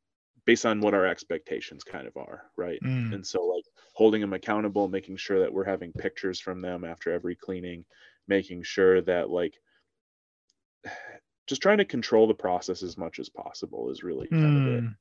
[0.44, 2.80] based on what our expectations kind of are, right?
[2.84, 6.84] Mm, and so like holding them accountable making sure that we're having pictures from them
[6.84, 7.84] after every cleaning
[8.28, 9.54] making sure that like
[11.46, 14.84] just trying to control the process as much as possible is really kind of it.
[14.84, 14.96] Mm,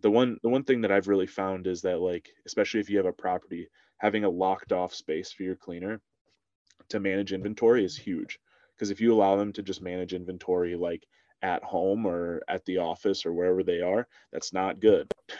[0.00, 2.96] the one the one thing that i've really found is that like especially if you
[2.96, 3.68] have a property
[4.02, 6.00] having a locked off space for your cleaner
[6.88, 8.38] to manage inventory is huge.
[8.74, 11.06] Because if you allow them to just manage inventory like
[11.40, 15.10] at home or at the office or wherever they are that's not good.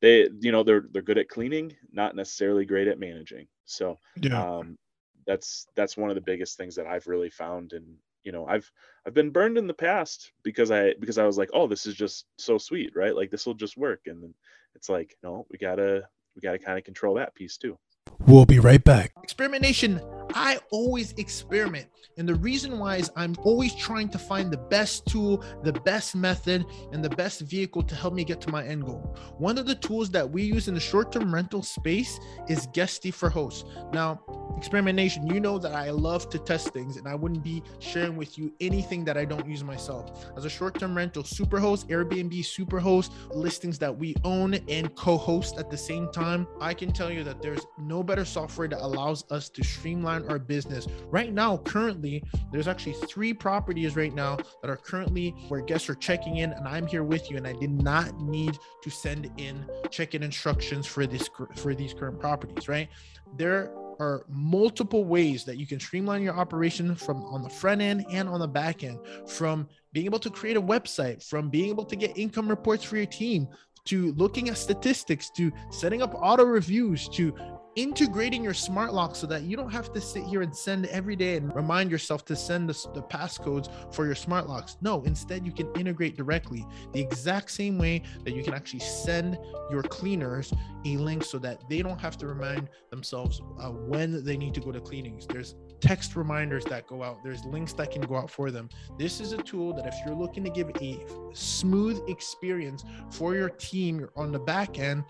[0.00, 3.48] They you know they're they're good at cleaning not necessarily great at managing.
[3.64, 4.58] So yeah.
[4.58, 4.78] um
[5.26, 8.70] that's that's one of the biggest things that i've really found and you know i've
[9.06, 11.94] i've been burned in the past because i because i was like oh this is
[11.94, 13.14] just so sweet right?
[13.14, 14.02] Like this will just work.
[14.06, 14.34] And then
[14.74, 17.78] it's like no we gotta we gotta kind of control that piece too.
[18.26, 19.12] We'll be right back.
[19.22, 20.00] Experimentation,
[20.34, 21.86] I always experiment.
[22.16, 26.14] And the reason why is I'm always trying to find the best tool, the best
[26.14, 29.16] method, and the best vehicle to help me get to my end goal.
[29.38, 32.18] One of the tools that we use in the short term rental space
[32.48, 33.64] is Guesty for Hosts.
[33.92, 34.20] Now,
[34.56, 38.38] experimentation, you know that I love to test things and I wouldn't be sharing with
[38.38, 40.26] you anything that I don't use myself.
[40.36, 45.58] As a short term rental superhost, Airbnb superhost, listings that we own and co host
[45.58, 49.24] at the same time, I can tell you that there's no better software that allows
[49.30, 50.86] us to streamline our business.
[51.10, 55.94] Right now, currently, there's actually three properties right now that are currently where guests are
[55.94, 57.36] checking in, and I'm here with you.
[57.36, 62.20] And I did not need to send in check-in instructions for this for these current
[62.20, 62.68] properties.
[62.68, 62.88] Right
[63.36, 68.04] there are multiple ways that you can streamline your operation from on the front end
[68.10, 71.84] and on the back end from being able to create a website from being able
[71.84, 73.46] to get income reports for your team
[73.84, 77.34] to looking at statistics to setting up auto reviews to
[77.76, 81.16] integrating your smart lock so that you don't have to sit here and send every
[81.16, 84.76] day and remind yourself to send the, the passcodes for your smart locks.
[84.80, 89.38] No, instead, you can integrate directly the exact same way that you can actually send
[89.70, 90.52] your cleaners
[90.84, 94.60] a link so that they don't have to remind themselves uh, when they need to
[94.60, 95.26] go to cleanings.
[95.26, 98.70] There's text reminders that go out, there's links that can go out for them.
[98.98, 103.50] This is a tool that if you're looking to give a smooth experience for your
[103.50, 105.04] team on the back end,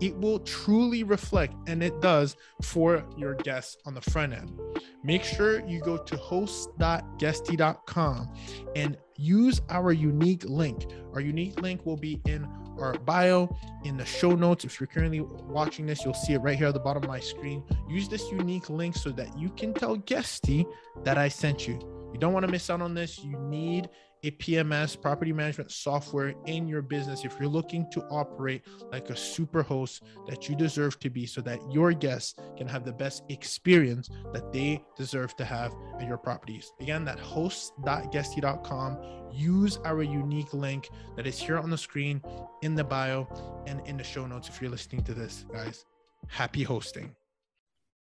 [0.00, 4.56] it will truly reflect, and it does for your guests on the front end.
[5.02, 8.32] Make sure you go to host.guesty.com
[8.76, 10.86] and use our unique link.
[11.12, 13.54] Our unique link will be in our bio,
[13.84, 14.64] in the show notes.
[14.64, 17.20] If you're currently watching this, you'll see it right here at the bottom of my
[17.20, 17.62] screen.
[17.88, 20.66] Use this unique link so that you can tell Guesty
[21.04, 21.74] that I sent you.
[22.12, 23.22] You don't want to miss out on this.
[23.22, 23.90] You need
[24.22, 29.16] a PMS, property management software in your business if you're looking to operate like a
[29.16, 33.22] super host that you deserve to be so that your guests can have the best
[33.28, 36.72] experience that they deserve to have at your properties.
[36.80, 38.98] Again, that host.guesty.com.
[39.32, 42.20] Use our unique link that is here on the screen,
[42.62, 43.28] in the bio,
[43.66, 45.84] and in the show notes if you're listening to this, guys.
[46.28, 47.14] Happy hosting.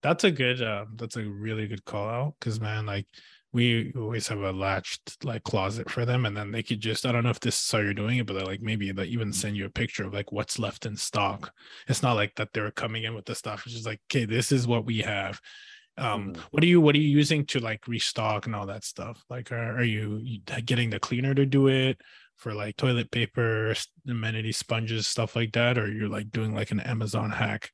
[0.01, 3.05] That's a good, uh, that's a really good call out because, man, like,
[3.51, 7.11] we always have a latched like closet for them and then they could just i
[7.11, 9.57] don't know if this is how you're doing it but like maybe they even send
[9.57, 11.51] you a picture of like what's left in stock.
[11.87, 14.51] It's not like that they're coming in with the stuff it's just like okay this
[14.51, 15.39] is what we have.
[15.97, 16.41] Um mm-hmm.
[16.51, 19.23] what are you what are you using to like restock and all that stuff?
[19.29, 21.99] Like are, are you, you getting the cleaner to do it
[22.35, 23.73] for like toilet paper
[24.07, 27.71] amenity sponges stuff like that or you're like doing like an amazon hack?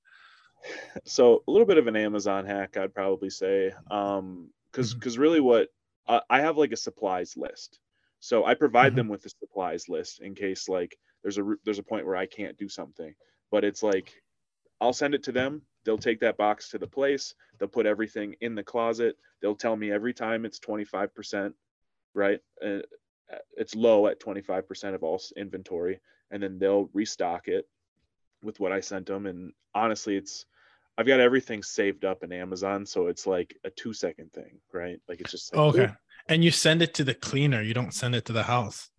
[1.03, 3.73] So a little bit of an amazon hack i'd probably say.
[3.91, 5.69] Um because because really what
[6.07, 7.79] uh, I have like a supplies list.
[8.19, 8.97] So I provide mm-hmm.
[8.97, 12.25] them with the supplies list in case like there's a there's a point where I
[12.25, 13.13] can't do something.
[13.51, 14.11] But it's like
[14.81, 15.61] I'll send it to them.
[15.85, 17.35] They'll take that box to the place.
[17.57, 19.15] They'll put everything in the closet.
[19.41, 21.53] They'll tell me every time it's 25%,
[22.13, 22.39] right?
[22.63, 22.79] Uh,
[23.55, 25.99] it's low at 25% of all inventory
[26.31, 27.67] and then they'll restock it
[28.43, 30.45] with what I sent them and honestly it's
[30.97, 34.99] I've got everything saved up in Amazon, so it's like a two second thing, right?
[35.09, 35.93] Like it's just like, okay.
[36.27, 37.61] And you send it to the cleaner.
[37.61, 38.89] You don't send it to the house.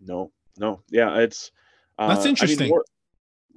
[0.00, 1.50] No, no, yeah, it's
[1.98, 2.58] uh, that's interesting.
[2.58, 2.84] I mean, more,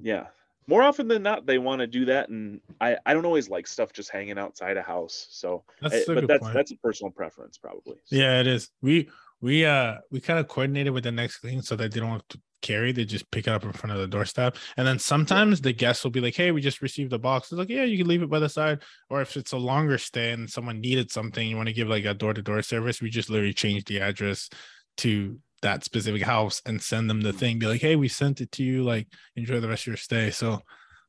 [0.02, 0.28] yeah,
[0.68, 3.68] more often than not, they want to do that, and I I don't always like
[3.68, 5.28] stuff just hanging outside a house.
[5.30, 6.54] So, that's I, but that's point.
[6.54, 7.98] that's a personal preference, probably.
[8.06, 8.16] So.
[8.16, 8.70] Yeah, it is.
[8.82, 9.10] We
[9.42, 12.28] we uh we kind of coordinated with the next clean so that they don't have
[12.30, 14.58] to carry they just pick it up in front of the doorstep.
[14.78, 17.52] And then sometimes the guests will be like hey we just received a box.
[17.52, 18.84] It's like yeah you can leave it by the side.
[19.10, 22.06] Or if it's a longer stay and someone needed something you want to give like
[22.06, 24.50] a door-to-door service we just literally change the address
[24.98, 27.60] to that specific house and send them the thing.
[27.60, 28.84] Be like hey we sent it to you.
[28.84, 30.32] Like enjoy the rest of your stay.
[30.32, 30.62] So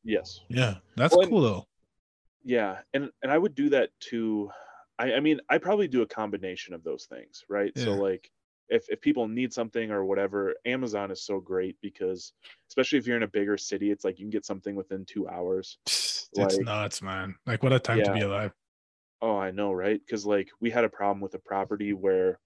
[0.03, 0.39] yes.
[0.49, 1.65] yeah that's well, cool though.
[2.43, 4.49] Yeah and and i would do that too.
[4.97, 7.71] I, I mean i probably do a combination of those things right?
[7.75, 7.85] Yeah.
[7.85, 8.29] so like
[8.71, 12.33] if, if people need something or whatever amazon is so great because
[12.69, 15.27] especially if you're in a bigger city it's like you can get something within two
[15.27, 15.77] hours.
[16.33, 17.35] It's like, nuts man.
[17.45, 18.05] Like what a time yeah.
[18.05, 18.53] to be alive.
[19.21, 19.99] Oh i know right?
[19.99, 22.39] Because like we had a problem with a property where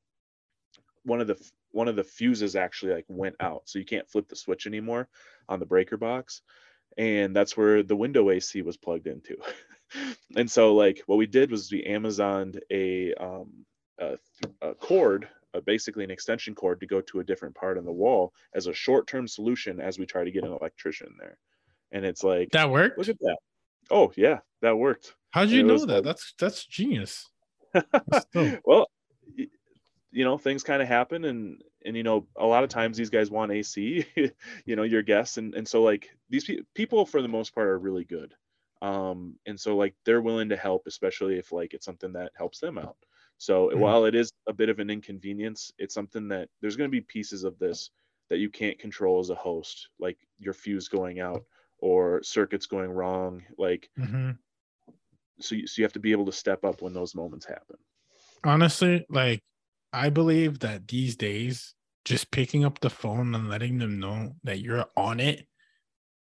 [1.03, 4.27] one of the one of the fuses actually like went out so you can't flip
[4.27, 5.07] the switch anymore
[5.47, 6.41] on the breaker box
[6.97, 9.37] and that's where the window ac was plugged into.
[10.35, 13.65] And so like what we did was we amazoned a um
[13.99, 14.17] a,
[14.61, 15.27] a cord
[15.61, 18.73] basically an extension cord to go to a different part on the wall as a
[18.73, 21.37] short-term solution as we try to get an electrician there.
[21.91, 22.97] And it's like that worked.
[22.97, 23.37] Look at that.
[23.89, 25.15] Oh yeah, that worked.
[25.29, 25.95] How'd you know that?
[25.95, 27.29] Like, that's that's genius.
[28.65, 28.87] well,
[30.11, 33.09] you know, things kind of happen and and you know, a lot of times these
[33.09, 34.05] guys want AC,
[34.65, 37.67] you know, your guests and and so like these pe- people for the most part
[37.67, 38.33] are really good.
[38.81, 42.59] Um and so like they're willing to help especially if like it's something that helps
[42.59, 42.97] them out.
[43.37, 43.79] So mm-hmm.
[43.79, 47.01] while it is a bit of an inconvenience, it's something that there's going to be
[47.01, 47.89] pieces of this
[48.29, 51.43] that you can't control as a host, like your fuse going out
[51.79, 53.43] or circuits going wrong.
[53.57, 54.31] Like, mm-hmm.
[55.39, 57.77] so, you, so you have to be able to step up when those moments happen.
[58.43, 59.41] Honestly, like,
[59.93, 64.59] I believe that these days, just picking up the phone and letting them know that
[64.59, 65.47] you're on it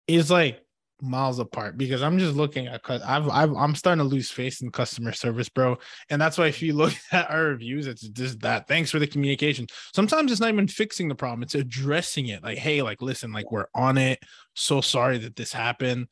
[0.07, 0.63] is like
[1.01, 4.71] miles apart because I'm just looking at I've, I've I'm starting to lose faith in
[4.71, 5.77] customer service, bro.
[6.09, 8.67] And that's why if you look at our reviews, it's just that.
[8.67, 9.67] Thanks for the communication.
[9.93, 12.43] Sometimes it's not even fixing the problem; it's addressing it.
[12.43, 14.19] Like, hey, like listen, like we're on it.
[14.55, 16.07] So sorry that this happened.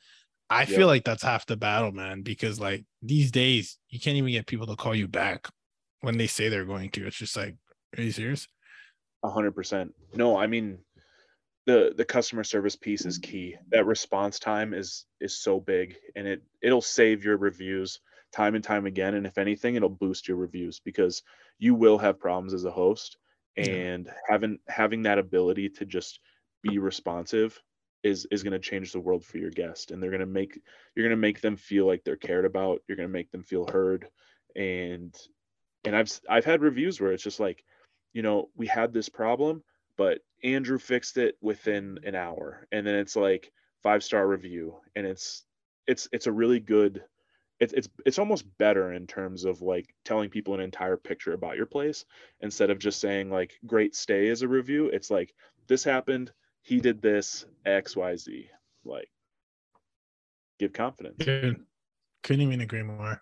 [0.50, 2.24] I feel like that's half the battle, man.
[2.24, 5.48] Because like these days, you can't even get people to call you back
[6.02, 7.06] when they say they're going to.
[7.06, 7.56] It's just like,
[7.98, 8.48] are you serious?
[9.24, 9.94] A hundred percent.
[10.14, 10.80] No, I mean
[11.70, 13.56] the the customer service piece is key.
[13.70, 18.00] That response time is is so big and it it'll save your reviews
[18.34, 21.22] time and time again and if anything it'll boost your reviews because
[21.60, 23.18] you will have problems as a host
[23.56, 24.14] and yeah.
[24.28, 26.20] having having that ability to just
[26.64, 27.62] be responsive
[28.02, 30.60] is is going to change the world for your guest and they're going to make
[30.96, 33.44] you're going to make them feel like they're cared about you're going to make them
[33.44, 34.08] feel heard
[34.56, 35.16] and
[35.86, 37.64] and i've i've had reviews where it's just like
[38.14, 39.64] you know we had this problem
[39.98, 43.52] but andrew fixed it within an hour and then it's like
[43.84, 45.46] five star review and it's
[45.88, 47.04] it's it's a really good
[47.60, 51.58] it's it's it's almost better in terms of like telling people an entire picture about
[51.58, 52.06] your place
[52.42, 54.88] instead of just saying like great stay as a review.
[54.88, 55.34] It's like
[55.68, 58.48] this happened he did this xyz
[58.86, 59.10] like
[60.58, 61.18] give confidence.
[62.24, 63.22] Couldn't even agree more.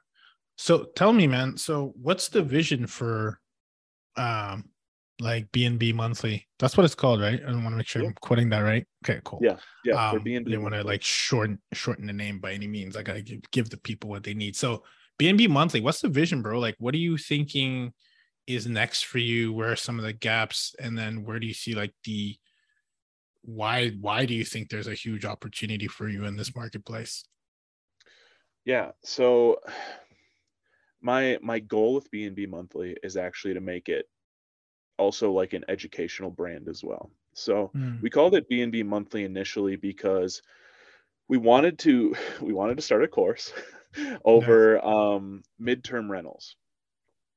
[0.56, 3.40] So tell me man so what's the vision for
[4.18, 4.70] um
[5.20, 6.48] like BNB monthly.
[6.60, 7.42] That's what it's called, right?
[7.46, 8.10] I want to make sure yeah.
[8.10, 8.86] I'm quoting that right.
[9.04, 9.40] Okay, cool.
[9.42, 10.10] Yeah, yeah.
[10.10, 12.96] Um, BNB, they want to like shorten shorten the name by any means.
[12.96, 14.56] I gotta give, give the people what they need.
[14.56, 14.84] So
[15.20, 16.60] BNB monthly, what's the vision, bro?
[16.60, 17.94] Like, what are you thinking
[18.46, 19.54] is next for you?
[19.54, 22.38] Where are some of the gaps, and then where do you see like the
[23.42, 23.90] why?
[24.00, 27.24] Why do you think there's a huge opportunity for you in this marketplace?
[28.66, 28.92] Yeah.
[29.04, 29.62] So
[31.02, 34.06] my my goal with BNB monthly is actually to make it
[34.98, 37.10] also like an educational brand as well.
[37.34, 38.02] So mm.
[38.02, 40.42] we called it BNB Monthly initially because
[41.28, 43.54] we wanted to we wanted to start a course
[44.26, 46.56] over um, midterm rentals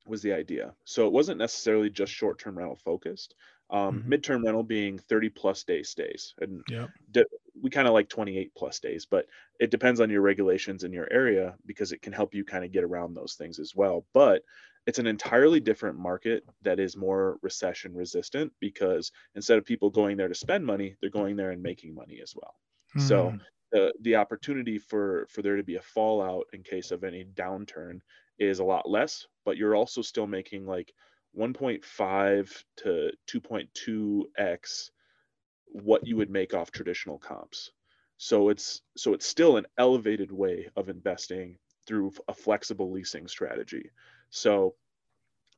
[0.07, 0.75] was the idea.
[0.85, 3.35] So it wasn't necessarily just short-term rental focused.
[3.71, 4.13] Um, mm-hmm.
[4.13, 6.89] Midterm rental being 30 plus day stays, and yeah.
[7.13, 7.25] de-
[7.63, 9.27] we kind of like 28 plus days, but
[9.61, 12.73] it depends on your regulations in your area because it can help you kind of
[12.73, 14.05] get around those things as well.
[14.13, 14.43] But
[14.87, 20.17] it's an entirely different market that is more recession resistant because instead of people going
[20.17, 22.55] there to spend money, they're going there and making money as well.
[22.97, 23.09] Mm.
[23.09, 23.37] So hmm.
[23.73, 28.01] the the opportunity for for there to be a fallout in case of any downturn
[28.39, 30.93] is a lot less, but you're also still making like
[31.39, 34.91] 1.5 to 2.2x
[35.73, 37.71] what you would make off traditional comps.
[38.17, 43.91] So it's so it's still an elevated way of investing through a flexible leasing strategy.
[44.31, 44.75] So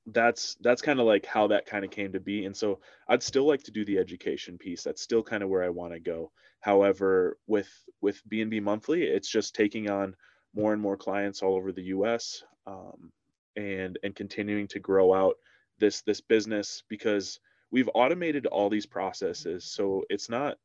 [0.06, 2.44] that's that's kind of like how that kind of came to be.
[2.44, 4.82] And so i'd still like to do the education piece.
[4.82, 6.32] That's still kind of where i want to go.
[6.61, 10.16] However with with bnb monthly it's just taking on
[10.54, 13.12] more and more clients all over the us um,
[13.56, 15.37] and and continuing to grow out
[15.78, 17.38] this this business because
[17.70, 19.64] we've automated all these processes.
[19.64, 20.58] So it's not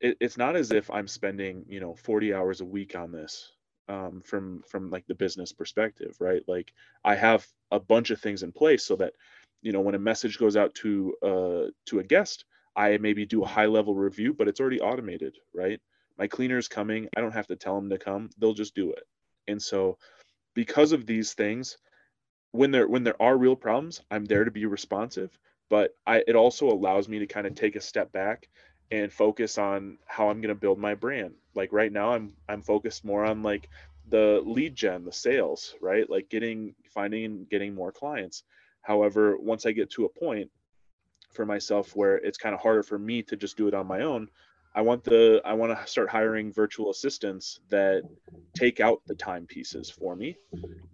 [0.00, 3.52] it, it's not as if i'm spending you know 40 hours a week on this
[3.88, 6.42] um, from from like the business perspective right?
[6.46, 6.72] Like
[7.04, 9.14] i have a bunch of things in place so that
[9.62, 12.44] you know when a message goes out to uh to a guest
[12.76, 15.80] i maybe do a high level review but it's already automated right?
[16.18, 17.08] My cleaner's coming.
[17.16, 18.28] I don't have to tell them to come.
[18.38, 19.04] They'll just do it.
[19.48, 19.96] And so
[20.54, 21.78] because of these things
[22.52, 25.36] when there when there are real problems i'm there to be responsive
[25.70, 28.48] but i it also allows me to kind of take a step back
[28.92, 31.34] and focus on how I'm going to build my brand.
[31.54, 33.68] Like right now I'm I'm focused more on like
[34.08, 36.08] the lead gen, the sales, right?
[36.08, 38.44] Like getting finding and getting more clients.
[38.82, 40.50] However, once I get to a point
[41.32, 44.02] for myself where it's kind of harder for me to just do it on my
[44.02, 44.28] own,
[44.74, 48.02] I want the I want to start hiring virtual assistants that
[48.54, 50.36] take out the time pieces for me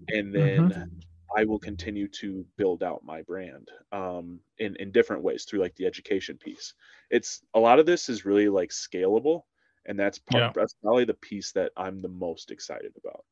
[0.08, 0.98] and then mm-hmm.
[1.36, 5.74] I will continue to build out my brand um, in in different ways through like
[5.76, 6.74] the education piece.
[7.10, 9.42] It's a lot of this is really like scalable,
[9.86, 10.52] and that's part, yeah.
[10.54, 13.24] that's probably the piece that I'm the most excited about.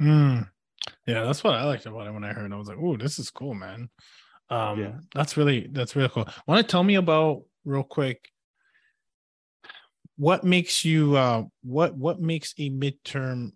[0.00, 0.48] Mm.
[1.06, 2.50] Yeah, that's what I liked about it when I heard.
[2.50, 2.54] It.
[2.54, 3.88] I was like, "Oh, this is cool, man."
[4.50, 4.92] Um, yeah.
[5.14, 6.28] that's really that's really cool.
[6.46, 8.30] Want to tell me about real quick?
[10.16, 13.52] What makes you uh what what makes a midterm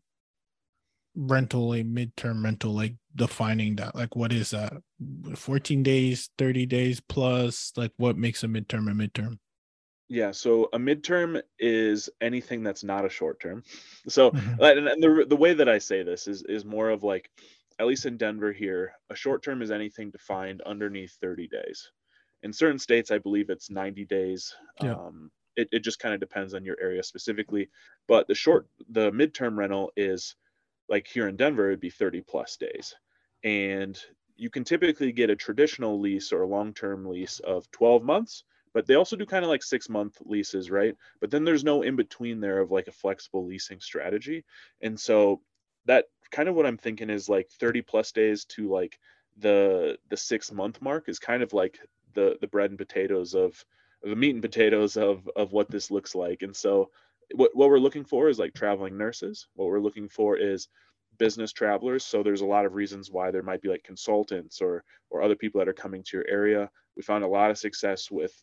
[1.15, 3.95] rental a midterm rental like defining that?
[3.95, 4.73] Like what is that?
[5.35, 7.73] 14 days 30 days plus?
[7.77, 9.39] Like what makes a midterm a midterm?
[10.09, 13.63] Yeah so a midterm is anything that's not a short term.
[14.09, 14.63] So mm-hmm.
[14.63, 17.31] and the, the way that i say this is is more of like
[17.79, 21.91] at least in denver here a short term is anything defined underneath 30 days.
[22.43, 24.55] In certain states i believe it's 90 days.
[24.83, 24.95] Yeah.
[24.95, 27.69] um, it, it just kind of depends on your area specifically
[28.07, 30.37] but the short the midterm rental is
[30.89, 32.95] like here in Denver, it'd be 30 plus days.
[33.45, 33.99] And
[34.37, 38.45] you can typically get a traditional lease or a long term lease of 12 months,
[38.73, 40.97] but they also do kind of like six month leases, right?
[41.21, 44.45] But then there's no in between there of like a flexible leasing strategy.
[44.81, 45.41] And so
[45.87, 48.99] that kind of what I'm thinking is like 30 plus days to like
[49.39, 51.79] the the six month mark is kind of like
[52.15, 53.65] the the bread and potatoes of
[54.03, 56.43] the meat and potatoes of of what this looks like.
[56.43, 56.91] And so
[57.35, 59.47] what what we're looking for is like traveling nurses.
[59.55, 60.69] What we're looking for is
[61.19, 62.05] business travelers.
[62.05, 65.37] So there's a lot of reasons why there might be like consultants or or other
[65.37, 66.71] people that are coming to your area.
[66.97, 68.43] We found a lot of success with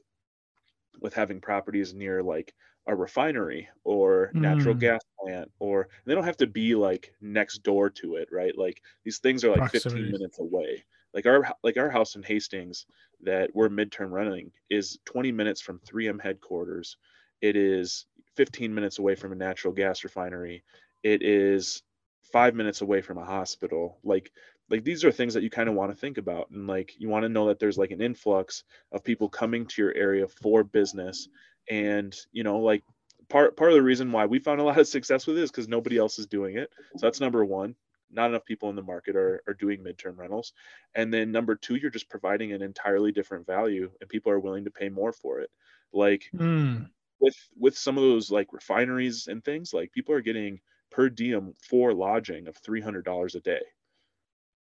[1.01, 2.53] with having properties near like
[2.87, 4.75] a refinery or natural Mm.
[4.75, 8.81] gas plant or they don't have to be like next door to it right like
[9.03, 12.85] these things are like 15 minutes away like our like our house in hastings
[13.21, 16.97] that we're midterm running is 20 minutes from 3m headquarters
[17.41, 18.05] it is
[18.35, 20.63] 15 minutes away from a natural gas refinery
[21.03, 21.83] it is
[22.31, 23.99] five minutes away from a hospital.
[24.03, 24.31] Like
[24.69, 27.07] like these are things that you kind of want to think about and like you
[27.09, 30.63] want to know that there's like an influx of people coming to your area for
[30.63, 31.27] business.
[31.69, 32.83] And you know like
[33.29, 35.51] part part of the reason why we found a lot of success with it is
[35.51, 36.71] because nobody else is doing it.
[36.97, 37.75] So that's number one.
[38.11, 40.53] Not enough people in the market are, are doing midterm rentals.
[40.93, 44.65] And then number two you're just providing an entirely different value and people are willing
[44.65, 45.51] to pay more for it.
[45.93, 46.91] Like Mm.
[47.19, 50.59] with with some of those like refineries and things like people are getting
[50.95, 53.63] per diem for lodging of $300 a day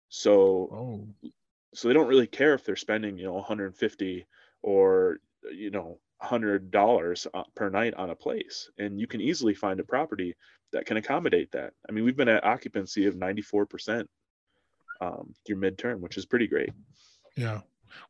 [0.10, 1.08] so Oh.
[1.74, 4.28] so they don't really care if they're spending you know 150
[4.62, 5.20] or
[5.52, 9.80] you know 100 dollars uh, per night on a place and you can easily find
[9.80, 10.36] a property
[10.72, 14.08] that can accommodate that i mean we've been at occupancy of 94%
[15.02, 16.72] um, through midterm which is pretty great
[17.36, 17.62] Yeah.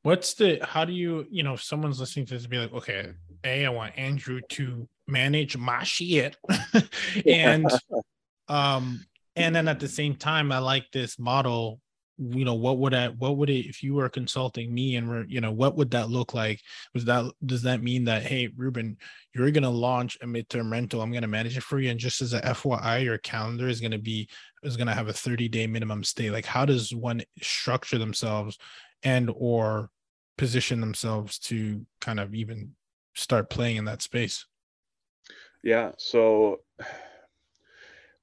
[0.02, 3.12] What's the how do you, you know, if someone's listening to this be like, okay,
[3.44, 6.38] A, I want Andrew to manage my shit.
[7.26, 7.70] and
[8.48, 9.06] um,
[9.36, 11.80] and then at the same time, I like this model.
[12.20, 15.26] You know, what would I what would it if you were consulting me and we're,
[15.26, 16.60] you know, what would that look like?
[16.96, 18.98] Was that does that mean that hey Ruben,
[19.36, 22.34] you're gonna launch a midterm rental, I'm gonna manage it for you, and just as
[22.34, 24.28] a FYI, your calendar is gonna be
[24.64, 26.32] is gonna have a 30 day minimum stay.
[26.32, 28.58] Like, how does one structure themselves
[29.04, 29.90] and or
[30.38, 32.74] position themselves to kind of even
[33.16, 34.46] start playing in that space.
[35.64, 36.60] yeah so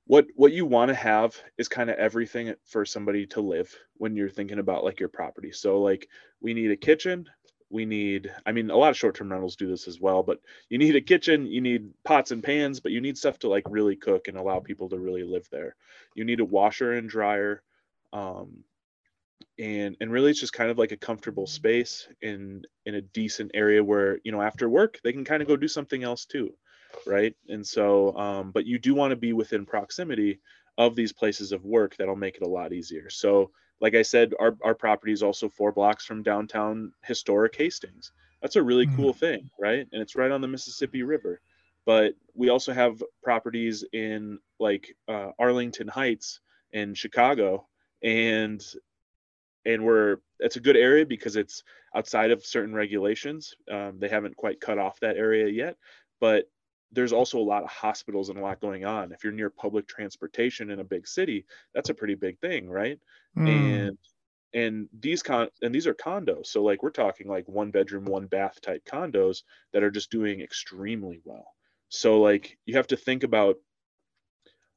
[0.06, 4.16] what what you want to have is kind of everything for somebody to live when
[4.16, 6.08] you're thinking about like your property so like
[6.40, 7.26] we need a kitchen
[7.70, 10.78] we need i mean a lot of short-term rentals do this as well but you
[10.78, 13.96] need a kitchen you need pots and pans but you need stuff to like really
[13.96, 15.74] cook and allow people to really live there
[16.14, 17.62] you need a washer and dryer
[18.12, 18.62] um,
[19.58, 23.50] and and really it's just kind of like a comfortable space in in a decent
[23.54, 26.54] area where you know after work they can kind of go do something else too
[27.06, 27.34] right?
[27.48, 30.40] And so um, but you do want to be within proximity
[30.78, 33.10] of these places of work that'll make it a lot easier.
[33.10, 38.12] So like i said our, our property is also four blocks from downtown historic hastings.
[38.40, 38.96] That's a really Mhm.
[38.96, 39.86] cool thing right?
[39.92, 41.40] And it's right on the mississippi river.
[41.86, 46.40] But we also have properties in like uh, arlington heights
[46.72, 47.68] in chicago
[48.02, 48.62] and
[49.66, 51.62] and we're it's a good area because it's
[51.94, 53.54] outside of certain regulations.
[53.70, 55.76] Um, they haven't quite cut off that area yet
[56.20, 56.48] but
[56.92, 59.12] there's also a lot of hospitals and a lot going on.
[59.12, 61.44] If you're near public transportation in a big city
[61.74, 62.98] that's a pretty big thing right?
[63.34, 63.46] Hmm.
[63.46, 63.98] and
[64.54, 66.46] and these con and these are condos.
[66.46, 69.42] So like we're talking like one bedroom one bath type condos
[69.72, 71.48] that are just doing extremely well.
[71.88, 73.56] So like you have to think about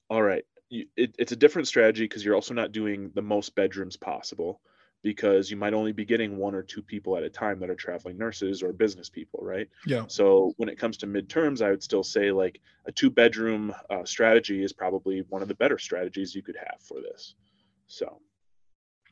[0.09, 3.55] all right you, it, it's a different strategy because you're also not doing the most
[3.55, 4.59] bedrooms possible
[5.03, 7.75] because you might only be getting one or two people at a time that are
[7.75, 10.03] traveling nurses or business people right yeah.
[10.07, 14.03] so when it comes to midterms, I would still say like a two bedroom uh,
[14.05, 17.35] strategy is probably one of the better strategies you could have for this.
[17.87, 18.19] So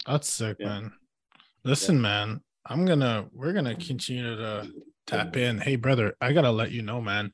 [0.08, 0.68] That's sick, Yeah.
[0.68, 0.94] man.
[1.64, 4.72] Listen, man, I'm gonna we're gonna continue to
[5.08, 5.60] tap in.
[5.60, 7.34] Hey, brother, I gotta let you know, man.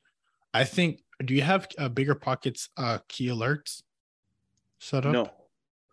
[0.54, 3.82] I think do you have uh, bigger pockets uh key alerts
[4.80, 5.12] set up?
[5.12, 5.30] no,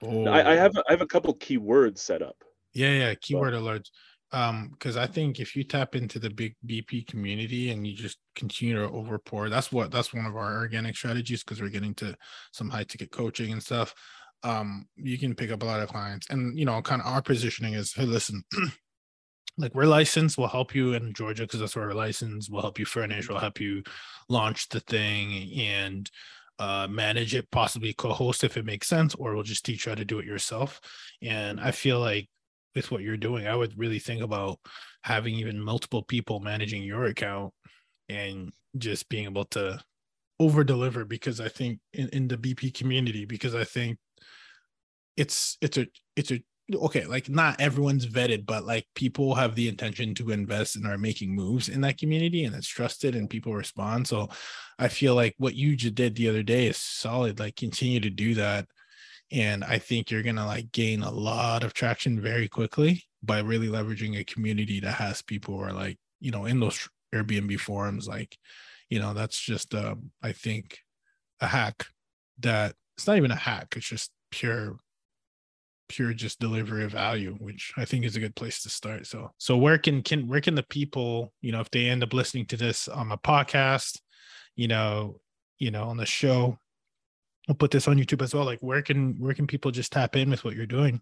[0.01, 0.27] Oh.
[0.27, 2.43] I, I have I have a couple keywords set up.
[2.73, 3.89] Yeah, yeah, keyword alerts.
[4.31, 8.19] Um, because I think if you tap into the big BP community and you just
[8.35, 12.15] continue to overpour, that's what that's one of our organic strategies because we're getting to
[12.51, 13.93] some high ticket coaching and stuff.
[14.43, 17.21] Um, you can pick up a lot of clients, and you know, kind of our
[17.23, 18.43] positioning is, hey, listen,
[19.57, 22.51] like we're licensed, we'll help you in Georgia because that's where we're licensed.
[22.51, 23.83] We'll help you furnish, we'll help you
[24.29, 26.09] launch the thing and
[26.59, 29.95] uh, manage it, possibly co-host if it makes sense, or we'll just teach you how
[29.95, 30.79] to do it yourself.
[31.21, 32.29] And I feel like
[32.75, 34.59] with what you're doing, I would really think about
[35.03, 37.53] having even multiple people managing your account
[38.07, 39.79] and just being able to
[40.39, 43.97] over deliver because I think in, in the BP community, because I think
[45.17, 46.41] it's it's a it's a
[46.73, 50.97] okay, like not everyone's vetted, but like people have the intention to invest and are
[50.97, 54.07] making moves in that community and it's trusted and people respond.
[54.07, 54.29] So
[54.77, 57.39] I feel like what you just did the other day is solid.
[57.39, 58.67] Like continue to do that
[59.31, 63.67] and i think you're gonna like gain a lot of traction very quickly by really
[63.67, 68.07] leveraging a community that has people who are like you know in those Airbnb forums.
[68.07, 68.37] Like,
[68.89, 70.79] you know, that's just um, I think
[71.39, 71.87] a hack
[72.39, 74.77] that it's not even a hack, it's just pure
[75.87, 79.31] pure just delivery of value which i think is a good place to start so
[79.39, 82.45] so where can can where can the people you know if they end up listening
[82.45, 83.99] to this on a podcast
[84.55, 85.19] you know
[85.57, 86.55] you know on the show
[87.49, 90.15] we'll put this on youtube as well like where can where can people just tap
[90.15, 91.01] in with what you're doing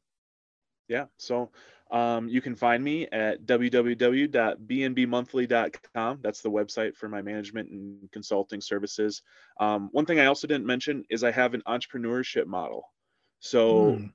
[0.88, 1.52] yeah so
[1.92, 6.20] um, you can find me at www.bnbmonthly.com.
[6.22, 9.22] That's the website for my management and consulting services.
[9.60, 12.92] Um, one thing I also didn't mention is I have an entrepreneurship model.
[13.40, 14.08] So hmm.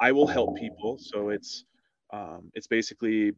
[0.00, 0.98] I will help people.
[0.98, 1.64] So it's
[2.12, 3.34] um, it's basically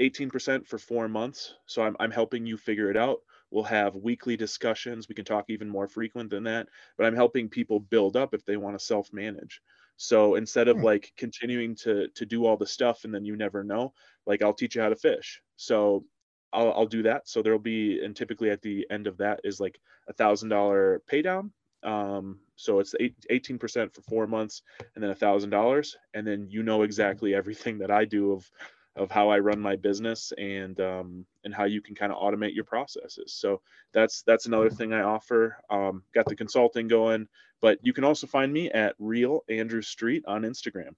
[0.00, 1.54] 18% for four months.
[1.66, 3.18] So I'm, I'm helping you figure it out.
[3.50, 5.08] We'll have weekly discussions.
[5.08, 8.44] We can talk even more frequent than that, but I'm helping people build up if
[8.44, 9.60] they want to self manage.
[9.96, 10.84] So instead of hmm.
[10.84, 13.92] like continuing to to do all the stuff and then you never know,
[14.26, 15.42] like I'll teach you how to fish.
[15.56, 16.04] So
[16.52, 17.28] I'll, I'll do that.
[17.28, 19.78] So there'll be, and typically at the end of that is like
[20.08, 22.94] a thousand dollar pay down um, so it's
[23.30, 24.62] 18% for four months
[24.94, 25.96] and then a thousand dollars.
[26.14, 28.50] And then you know exactly everything that I do of,
[28.98, 32.54] of how I run my business and, um, and how you can kind of automate
[32.54, 33.32] your processes.
[33.32, 33.60] So
[33.92, 35.56] that's, that's another thing I offer.
[35.70, 37.28] Um, got the consulting going,
[37.60, 40.90] but you can also find me at real Andrew street on Instagram.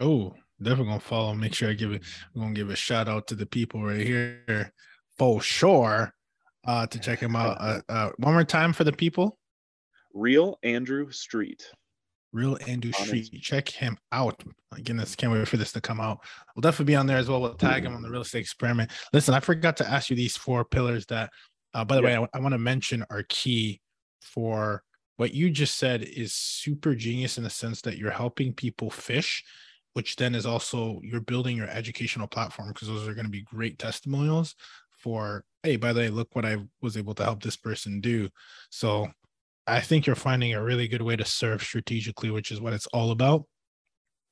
[0.00, 1.34] Oh, definitely gonna follow.
[1.34, 2.02] Make sure I give it.
[2.34, 4.72] I'm gonna give a shout out to the people right here
[5.18, 6.14] for sure.
[6.64, 7.58] Uh, to check him out.
[7.60, 9.38] Uh, uh, one more time for the people.
[10.14, 11.68] Real Andrew Street.
[12.32, 13.30] Real Andrew Street.
[13.42, 14.42] Check him out.
[14.74, 16.20] Goodness, can't wait for this to come out.
[16.54, 17.40] We'll definitely be on there as well.
[17.40, 18.90] We'll tag him on the real estate experiment.
[19.12, 21.30] Listen, I forgot to ask you these four pillars that,
[21.74, 23.80] uh, by the way, I, I want to mention are key
[24.22, 24.82] for
[25.16, 29.44] what you just said is super genius in the sense that you're helping people fish,
[29.92, 33.42] which then is also you're building your educational platform because those are going to be
[33.42, 34.54] great testimonials
[34.90, 38.30] for, hey, by the way, look what I was able to help this person do.
[38.70, 39.08] So
[39.66, 42.86] I think you're finding a really good way to serve strategically, which is what it's
[42.88, 43.44] all about.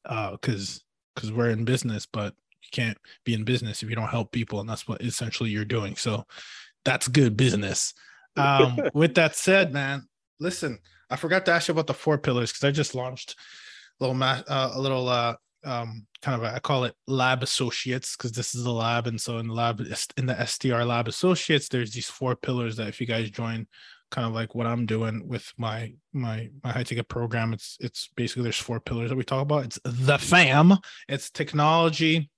[0.05, 0.83] Uh, because
[1.15, 4.61] because we're in business, but you can't be in business if you don't help people,
[4.61, 5.97] and that's what essentially you're doing.
[5.97, 6.25] So
[6.85, 7.93] that's good business.
[8.37, 10.09] Um, with that said, man,
[10.39, 10.79] listen,
[11.11, 13.37] I forgot to ask you about the four pillars because I just launched
[14.01, 17.43] a little ma- uh, a little uh um kind of a, I call it lab
[17.43, 19.81] associates because this is a lab, and so in the lab
[20.17, 23.67] in the STR lab associates, there's these four pillars that if you guys join
[24.11, 27.53] kind of like what I'm doing with my my my high ticket program.
[27.53, 29.65] It's it's basically there's four pillars that we talk about.
[29.65, 30.75] It's the fam,
[31.09, 32.31] it's technology,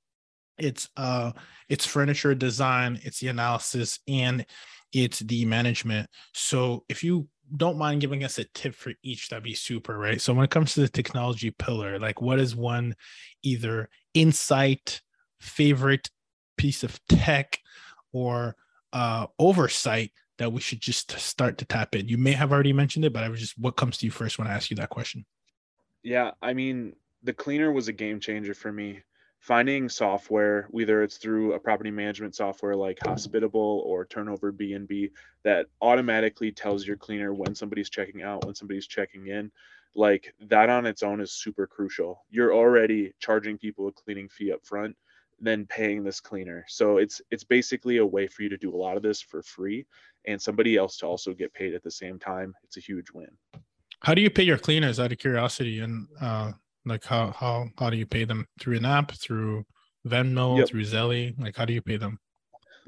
[0.58, 1.32] it's uh
[1.68, 4.44] it's furniture design, it's the analysis, and
[4.92, 6.08] it's the management.
[6.34, 10.20] So if you don't mind giving us a tip for each, that'd be super, right?
[10.20, 12.94] So when it comes to the technology pillar, like what is one
[13.42, 15.00] either insight,
[15.40, 16.10] favorite
[16.56, 17.58] piece of tech,
[18.12, 18.56] or
[18.92, 20.12] uh, oversight
[20.42, 22.08] that we should just start to tap in?
[22.08, 24.38] You may have already mentioned it, but I was just what comes to you first
[24.38, 25.24] when I ask you that question?
[26.02, 29.00] Yeah, I mean, the cleaner was a game changer for me.
[29.38, 35.10] Finding software, whether it's through a property management software like Hospitable or Turnover BNB,
[35.42, 39.50] that automatically tells your cleaner when somebody's checking out, when somebody's checking in,
[39.96, 42.24] like that on its own is super crucial.
[42.30, 44.96] You're already charging people a cleaning fee up front
[45.42, 46.64] then paying this cleaner.
[46.68, 49.42] So it's it's basically a way for you to do a lot of this for
[49.42, 49.84] free
[50.26, 52.54] and somebody else to also get paid at the same time.
[52.64, 53.28] It's a huge win.
[54.00, 56.52] How do you pay your cleaners out of curiosity and uh
[56.84, 59.64] like how how how do you pay them through an app, through
[60.06, 60.68] Venmo, yep.
[60.68, 61.38] through Zelle?
[61.38, 62.18] Like how do you pay them?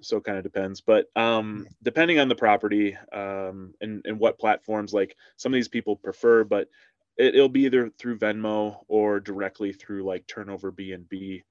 [0.03, 4.39] So it kind of depends, but um depending on the property um and and what
[4.39, 6.69] platforms like some of these people prefer, but
[7.17, 11.43] it, will be either through Venmo or directly through like Turnover BNB.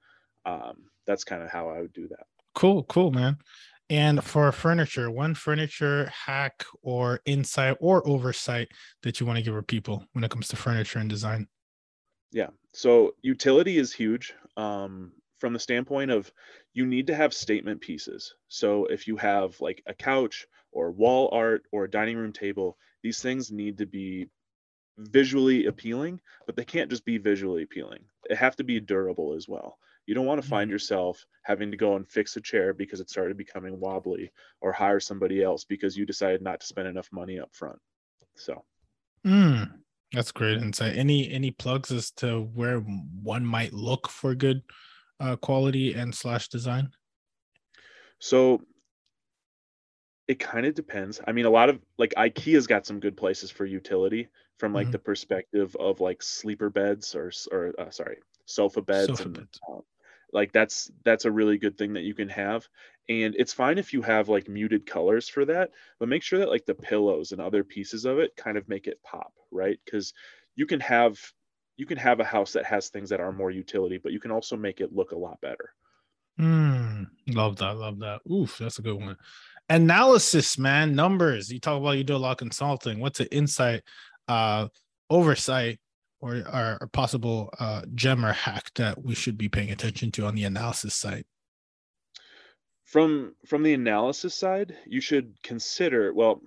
[0.45, 2.25] Um, that's kind of how I would do that.
[2.53, 3.37] Cool, cool, man.
[3.93, 8.69] And for furniture, one furniture hack or insight or oversight
[9.03, 11.47] that you want to give our people when it comes to furniture and design?
[12.31, 12.49] Yeah.
[12.73, 16.33] So utility is huge um, from the standpoint of
[16.73, 18.33] you need to have statement pieces.
[18.47, 22.79] So if you have like a couch or wall art or a dining room table,
[23.03, 24.27] these things need to be
[24.97, 28.05] visually appealing, but they can't just be visually appealing.
[28.27, 29.77] They have to be durable as well.
[30.05, 30.73] You don't want to find mm-hmm.
[30.73, 34.31] yourself having to go and fix a chair because it started becoming wobbly
[34.61, 37.79] or hire somebody else because you decided not to spend enough money up front.
[38.35, 38.63] So
[39.25, 39.71] mm,
[40.11, 40.97] that's great insight.
[40.97, 44.61] Any any plugs as to where one might look for good
[45.19, 46.91] uh, quality and slash design?
[48.19, 48.61] So
[50.27, 51.19] it kind of depends.
[51.27, 54.85] I mean, a lot of like IKEA's got some good places for utility from like
[54.85, 54.91] mm-hmm.
[54.91, 59.59] the perspective of like sleeper beds or or uh, sorry sofa beds sofa and beds.
[59.69, 59.79] Uh,
[60.33, 62.67] like that's that's a really good thing that you can have
[63.09, 66.49] and it's fine if you have like muted colors for that but make sure that
[66.49, 70.13] like the pillows and other pieces of it kind of make it pop right because
[70.55, 71.19] you can have
[71.77, 74.31] you can have a house that has things that are more utility but you can
[74.31, 75.73] also make it look a lot better
[76.39, 77.77] Mm, love that.
[77.77, 78.21] Love that.
[78.31, 79.17] Oof, that's a good one.
[79.69, 80.95] Analysis, man.
[80.95, 81.51] Numbers.
[81.51, 82.99] You talk about you do a lot of consulting.
[82.99, 83.83] What's an insight,
[84.27, 84.67] uh,
[85.09, 85.79] oversight,
[86.23, 90.25] or, or a possible uh, gem or hack that we should be paying attention to
[90.25, 91.25] on the analysis side?
[92.83, 96.41] from from the analysis side you should consider well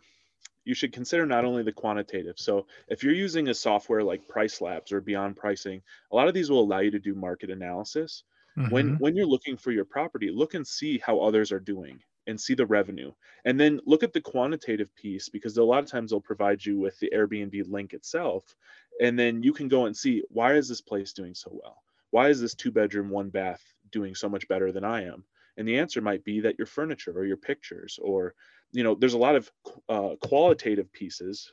[0.65, 4.61] you should consider not only the quantitative so if you're using a software like price
[4.61, 8.25] labs or beyond pricing a lot of these will allow you to do market analysis
[8.69, 8.99] when Mhm.
[8.99, 12.55] when you're looking for your property look and see how others are doing and see
[12.55, 13.13] the revenue
[13.45, 16.79] and then look at the quantitative piece because a lot of times they'll provide you
[16.79, 18.57] with the airbnb link itself
[19.01, 21.83] and then you can go and see why is this place doing so well?
[22.11, 25.25] Why is this two bedroom one bath doing so much better than i am?
[25.57, 28.35] And the answer might be that your furniture or your pictures or
[28.73, 29.51] you know there's a lot of
[29.89, 31.53] uh, qualitative pieces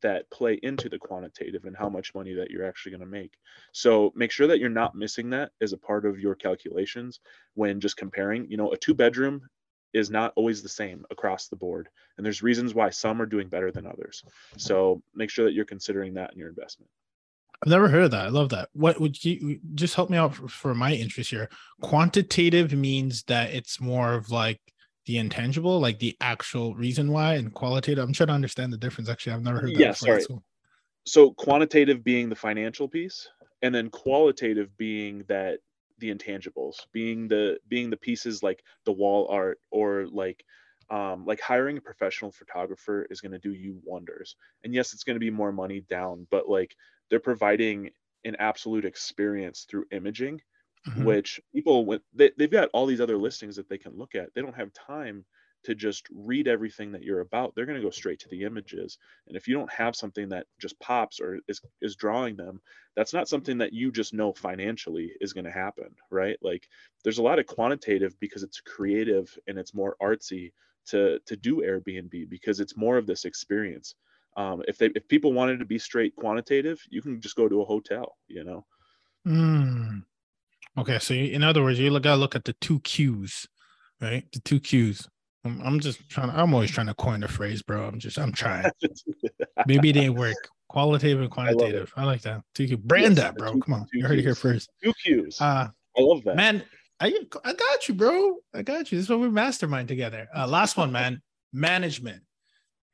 [0.00, 3.34] that play into the quantitative and how much money that you're actually going to make.
[3.72, 7.20] So make sure that you're not missing that as a part of your calculations
[7.54, 9.42] when just comparing you know a two bedroom
[9.92, 13.48] is not always the same across the board and there's reasons why some are doing
[13.48, 14.24] better than others
[14.56, 16.90] so make sure that you're considering that in your investment
[17.64, 18.26] I've never heard of that.
[18.26, 18.70] I love that.
[18.72, 21.48] What would you just help me out for, for my interest here?
[21.80, 24.60] Quantitative means that it's more of like
[25.06, 28.02] the intangible, like the actual reason why, and qualitative.
[28.02, 29.08] I'm trying to understand the difference.
[29.08, 29.78] Actually, I've never heard that.
[29.78, 30.20] Yeah, before.
[30.20, 30.40] sorry.
[31.06, 33.28] so quantitative being the financial piece
[33.62, 35.58] and then qualitative being that
[36.02, 40.44] the intangibles being the being the pieces like the wall art or like
[40.90, 45.04] um, like hiring a professional photographer is going to do you wonders and yes it's
[45.04, 46.76] going to be more money down but like
[47.10, 47.90] they're providing
[48.24, 50.40] an absolute experience through imaging
[50.86, 51.14] Mhm.
[51.14, 54.34] which people with they, they've got all these other listings that they can look at
[54.34, 55.24] they don't have time
[55.64, 58.98] to just read everything that you're about they're going to go straight to the images
[59.26, 62.60] and if you don't have something that just pops or is, is drawing them
[62.96, 66.68] that's not something that you just know financially is going to happen right like
[67.04, 70.52] there's a lot of quantitative because it's creative and it's more artsy
[70.86, 73.94] to to do airbnb because it's more of this experience
[74.36, 77.60] um, if they if people wanted to be straight quantitative you can just go to
[77.60, 78.64] a hotel you know
[79.24, 80.02] Mm.
[80.76, 83.46] Okay, so in other words, you gotta look at the two cues
[84.02, 84.30] right?
[84.32, 85.08] The two Qs.
[85.44, 86.30] I'm, I'm just trying.
[86.30, 87.86] I'm always trying to coin a phrase, bro.
[87.86, 88.18] I'm just.
[88.18, 88.70] I'm trying.
[89.66, 90.36] Maybe it didn't work.
[90.68, 91.92] Qualitative and quantitative.
[91.96, 92.42] I, like that.
[92.54, 92.78] Two Q.
[92.78, 93.52] Brand Yes, that, bro.
[93.54, 93.86] two- Come on.
[93.92, 94.70] You heard it here first.
[94.82, 95.68] two cues Uh
[95.98, 96.62] i love that man,
[97.00, 97.12] I
[97.44, 98.36] I got you, bro.
[98.54, 98.96] I got you.
[98.98, 100.28] This is what we mastermind together.
[100.34, 101.20] Uh, last one, man.
[101.52, 102.22] Management.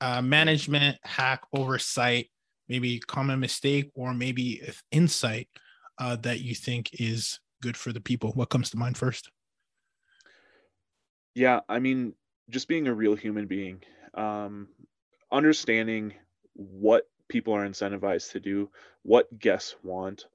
[0.00, 2.26] Uh, management hack oversight.
[2.68, 5.48] Maybe common mistake or maybe insight
[5.98, 8.32] uh, that you think is good for the people.
[8.32, 9.30] What comes to mind first?
[11.34, 12.14] Yeah, I mean,
[12.50, 13.82] just being a real human being,
[14.14, 14.68] um,
[15.30, 16.14] understanding
[16.54, 18.70] what people are incentivized to do,
[19.02, 20.26] what guests want.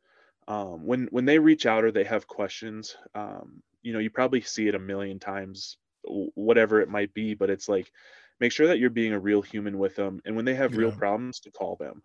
[0.48, 4.42] Um, when when they reach out or they have questions, um, you know, you probably
[4.42, 7.34] see it a million times, whatever it might be.
[7.34, 7.92] But it's like,
[8.40, 10.92] make sure that you're being a real human with them, and when they have real
[10.92, 12.04] problems, to call them.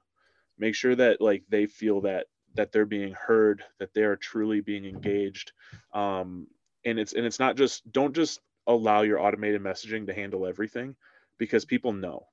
[0.58, 4.60] Make sure that like they feel that that they're being heard, that they are truly
[4.60, 5.52] being engaged.
[5.92, 6.46] Um,
[6.84, 10.96] and it's and it's not just don't just allow your automated messaging to handle everything
[11.38, 12.28] because people know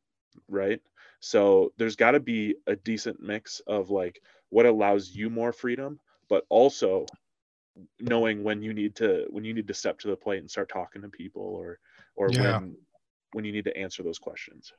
[0.50, 0.82] right
[1.22, 6.00] so there's got to be a decent mix of like what allows you more freedom
[6.30, 7.12] but also
[8.00, 10.70] knowing when you need to when you need to step to the plate and start
[10.70, 11.80] talking to people or
[12.16, 12.60] or Yeah.
[12.60, 12.78] when
[13.34, 14.74] when you need to answer those questions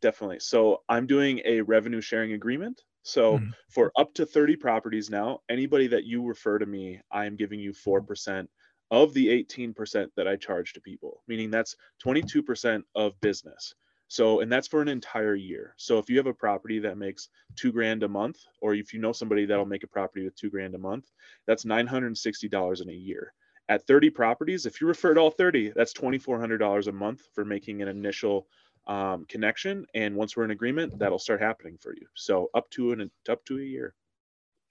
[0.00, 3.54] definitely so i'm doing a revenue sharing agreement so Mhm.
[3.68, 7.58] for up to 30 properties now anybody that you refer to me i am giving
[7.58, 8.48] you 4%
[8.90, 13.74] of the 18% that i charge to people meaning that's 22% of business
[14.10, 17.28] so and that's for an entire year so if you have a property that makes
[17.56, 20.50] two grand a month or if you know somebody that'll make a property with two
[20.50, 21.10] grand a month
[21.46, 23.32] that's $960 in a year
[23.68, 27.82] at 30 properties if you refer to all 30 that's $2400 a month for making
[27.82, 28.48] an initial
[28.86, 32.92] um, connection and once we're in agreement that'll start happening for you so up to
[32.92, 33.94] an up to a year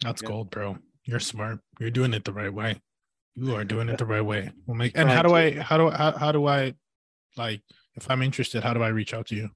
[0.03, 0.29] That's Yeah.
[0.29, 0.77] gold, bro.
[1.05, 1.59] You're smart.
[1.79, 2.81] You're doing it the right way.
[3.37, 4.51] You are doing it the right way.
[4.65, 4.97] We'll make.
[4.97, 5.35] And how do.
[5.35, 5.51] I?
[5.51, 6.73] How do how, how do I?
[7.37, 7.61] Like,
[7.93, 9.49] if I'm interested, how do I reach out to you?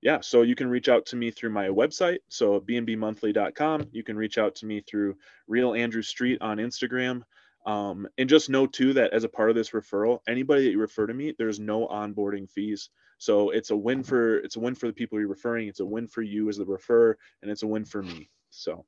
[0.00, 4.16] yeah so you can reach out to me through my website so bnbmonthly.com you can
[4.16, 7.22] reach out to me through real andrew street on instagram
[7.66, 10.78] um, and just know too that as a part of this referral anybody that you
[10.78, 14.74] refer to me there's no onboarding fees so it's a win for it's a win
[14.74, 17.62] for the people you're referring it's a win for you as the referrer and it's
[17.62, 18.84] a win for me so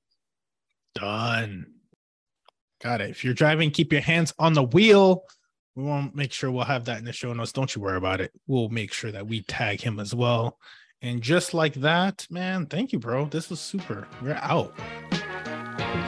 [0.94, 1.66] Done.
[2.82, 3.10] Got it.
[3.10, 5.24] If you're driving, keep your hands on the wheel.
[5.76, 7.52] we won't make sure we'll have that in the show notes.
[7.52, 8.32] Don't you worry about it.
[8.46, 10.58] We'll make sure that we tag him as well.
[11.02, 13.26] And just like that, man, thank you, bro.
[13.26, 14.06] This was super.
[14.22, 14.74] We're out.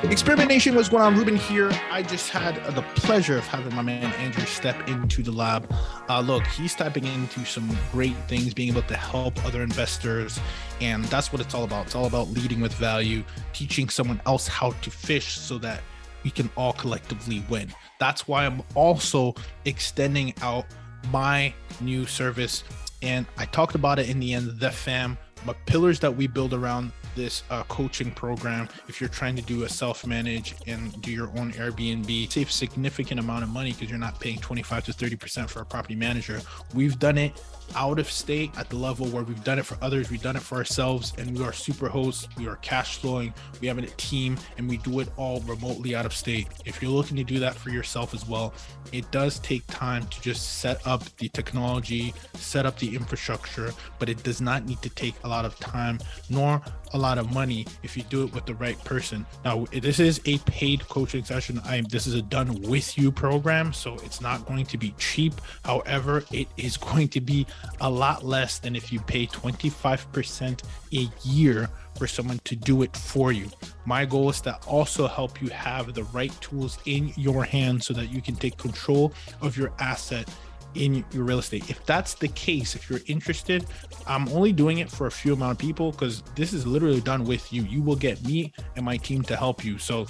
[0.04, 1.16] Experimentation was going on.
[1.16, 1.70] Ruben here.
[1.90, 5.72] I just had the pleasure of having my man Andrew step into the lab.
[6.08, 10.40] Uh, look, he's stepping into some great things, being able to help other investors.
[10.80, 11.86] And that's what it's all about.
[11.86, 15.82] It's all about leading with value, teaching someone else how to fish so that
[16.24, 17.72] we can all collectively win.
[17.98, 20.66] That's why I'm also extending out
[21.10, 22.64] my new service.
[23.02, 26.54] And I talked about it in the end, the fam, but pillars that we build
[26.54, 31.28] around this uh, coaching program if you're trying to do a self-manage and do your
[31.38, 35.50] own airbnb save significant amount of money because you're not paying 25 to 30 percent
[35.50, 36.40] for a property manager
[36.74, 37.42] we've done it
[37.74, 40.42] out of state at the level where we've done it for others, we've done it
[40.42, 44.36] for ourselves, and we are super hosts, we are cash flowing, we have a team,
[44.58, 46.48] and we do it all remotely out of state.
[46.64, 48.52] If you're looking to do that for yourself as well,
[48.92, 54.08] it does take time to just set up the technology, set up the infrastructure, but
[54.08, 55.98] it does not need to take a lot of time
[56.28, 56.60] nor
[56.94, 59.24] a lot of money if you do it with the right person.
[59.44, 61.60] Now, this is a paid coaching session.
[61.64, 65.34] I this is a done with you program, so it's not going to be cheap.
[65.64, 67.46] However, it is going to be
[67.80, 70.62] a lot less than if you pay 25%
[70.94, 73.48] a year for someone to do it for you.
[73.84, 77.94] My goal is to also help you have the right tools in your hands so
[77.94, 80.28] that you can take control of your asset
[80.74, 81.68] in your real estate.
[81.68, 83.66] If that's the case, if you're interested,
[84.06, 87.24] I'm only doing it for a few amount of people because this is literally done
[87.24, 87.62] with you.
[87.62, 89.78] You will get me and my team to help you.
[89.78, 90.06] So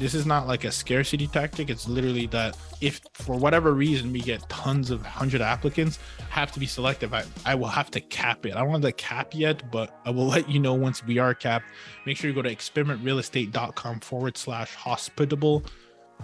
[0.00, 1.68] this is not like a scarcity tactic.
[1.68, 5.98] It's literally that if for whatever reason we get tons of hundred applicants,
[6.30, 7.12] have to be selective.
[7.12, 8.56] I, I will have to cap it.
[8.56, 11.34] I don't want to cap yet, but I will let you know once we are
[11.34, 11.66] capped.
[12.06, 15.64] Make sure you go to experimentrealestate.com forward slash hospitable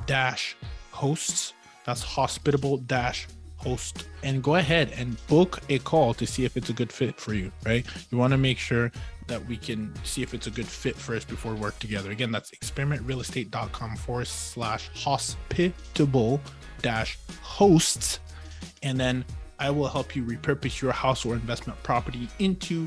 [0.06, 0.56] dash
[0.90, 1.52] hosts.
[1.84, 6.70] That's hospitable dash host and go ahead and book a call to see if it's
[6.70, 7.86] a good fit for you, right?
[8.10, 8.90] You want to make sure
[9.26, 12.10] that we can see if it's a good fit first before we work together.
[12.10, 16.40] Again, that's experimentrealestate.com forward slash hospitable
[16.82, 18.20] dash hosts.
[18.82, 19.24] And then
[19.58, 22.86] I will help you repurpose your house or investment property into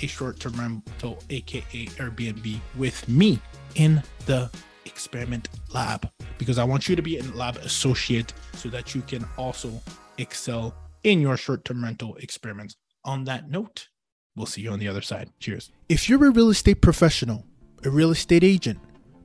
[0.00, 3.38] a short term rental, aka Airbnb, with me
[3.74, 4.50] in the
[4.86, 6.08] experiment lab
[6.38, 9.82] because I want you to be a lab associate so that you can also
[10.18, 12.76] excel in your short term rental experiments.
[13.04, 13.88] On that note,
[14.36, 15.30] we'll see you on the other side.
[15.40, 15.70] Cheers.
[15.88, 17.44] If you're a real estate professional,
[17.84, 18.78] a real estate agent,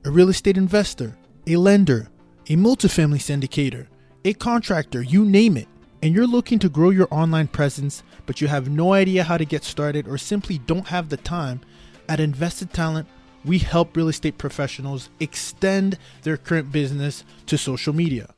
[0.04, 2.08] a real estate investor, a lender,
[2.48, 3.86] a multifamily syndicator,
[4.24, 5.68] a contractor, you name it,
[6.02, 9.44] and you're looking to grow your online presence, but you have no idea how to
[9.44, 11.60] get started or simply don't have the time,
[12.08, 13.06] at Invested Talent,
[13.44, 18.34] we help real estate professionals extend their current business to social media.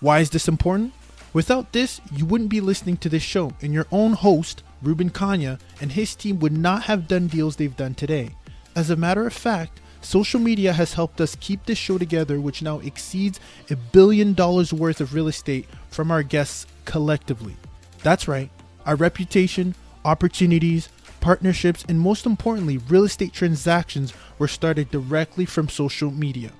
[0.00, 0.92] Why is this important?
[1.32, 5.58] Without this, you wouldn't be listening to this show, and your own host, Ruben Kanya,
[5.80, 8.30] and his team would not have done deals they've done today.
[8.74, 12.62] As a matter of fact, social media has helped us keep this show together, which
[12.62, 17.56] now exceeds a billion dollars worth of real estate from our guests collectively.
[18.02, 18.50] That's right,
[18.84, 19.74] our reputation,
[20.04, 20.88] opportunities,
[21.20, 26.52] partnerships, and most importantly, real estate transactions were started directly from social media.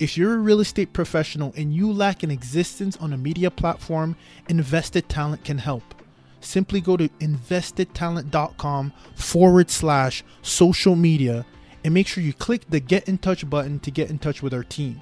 [0.00, 4.16] If you're a real estate professional and you lack an existence on a media platform,
[4.48, 5.84] Invested Talent can help.
[6.44, 11.46] Simply go to investedtalent.com forward slash social media
[11.82, 14.52] and make sure you click the get in touch button to get in touch with
[14.52, 15.00] our team.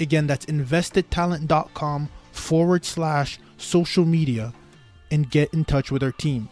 [0.00, 4.52] Again, that's investedtalent.com forward slash social media
[5.10, 6.48] and get in touch with our team.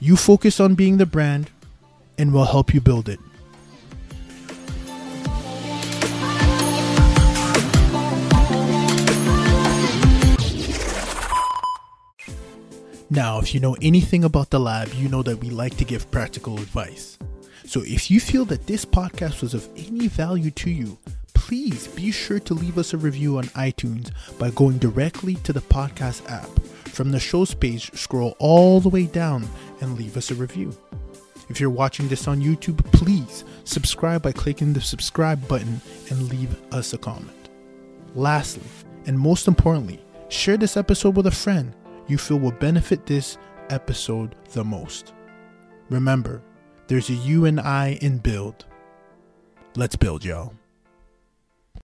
[0.00, 1.50] You focus on being the brand,
[2.18, 3.20] and we'll help you build it.
[13.10, 16.10] Now, if you know anything about the lab, you know that we like to give
[16.10, 17.18] practical advice.
[17.66, 20.98] So if you feel that this podcast was of any value to you,
[21.34, 25.60] please be sure to leave us a review on iTunes by going directly to the
[25.60, 26.48] podcast app.
[26.88, 29.46] From the show's page, scroll all the way down
[29.80, 30.74] and leave us a review.
[31.50, 36.56] If you're watching this on YouTube, please subscribe by clicking the subscribe button and leave
[36.72, 37.50] us a comment.
[38.14, 38.64] Lastly,
[39.04, 40.00] and most importantly,
[40.30, 41.74] share this episode with a friend
[42.06, 43.38] you feel will benefit this
[43.70, 45.14] episode the most.
[45.90, 46.42] Remember,
[46.86, 48.66] there's a you and I in build.
[49.76, 50.52] Let's build, y'all.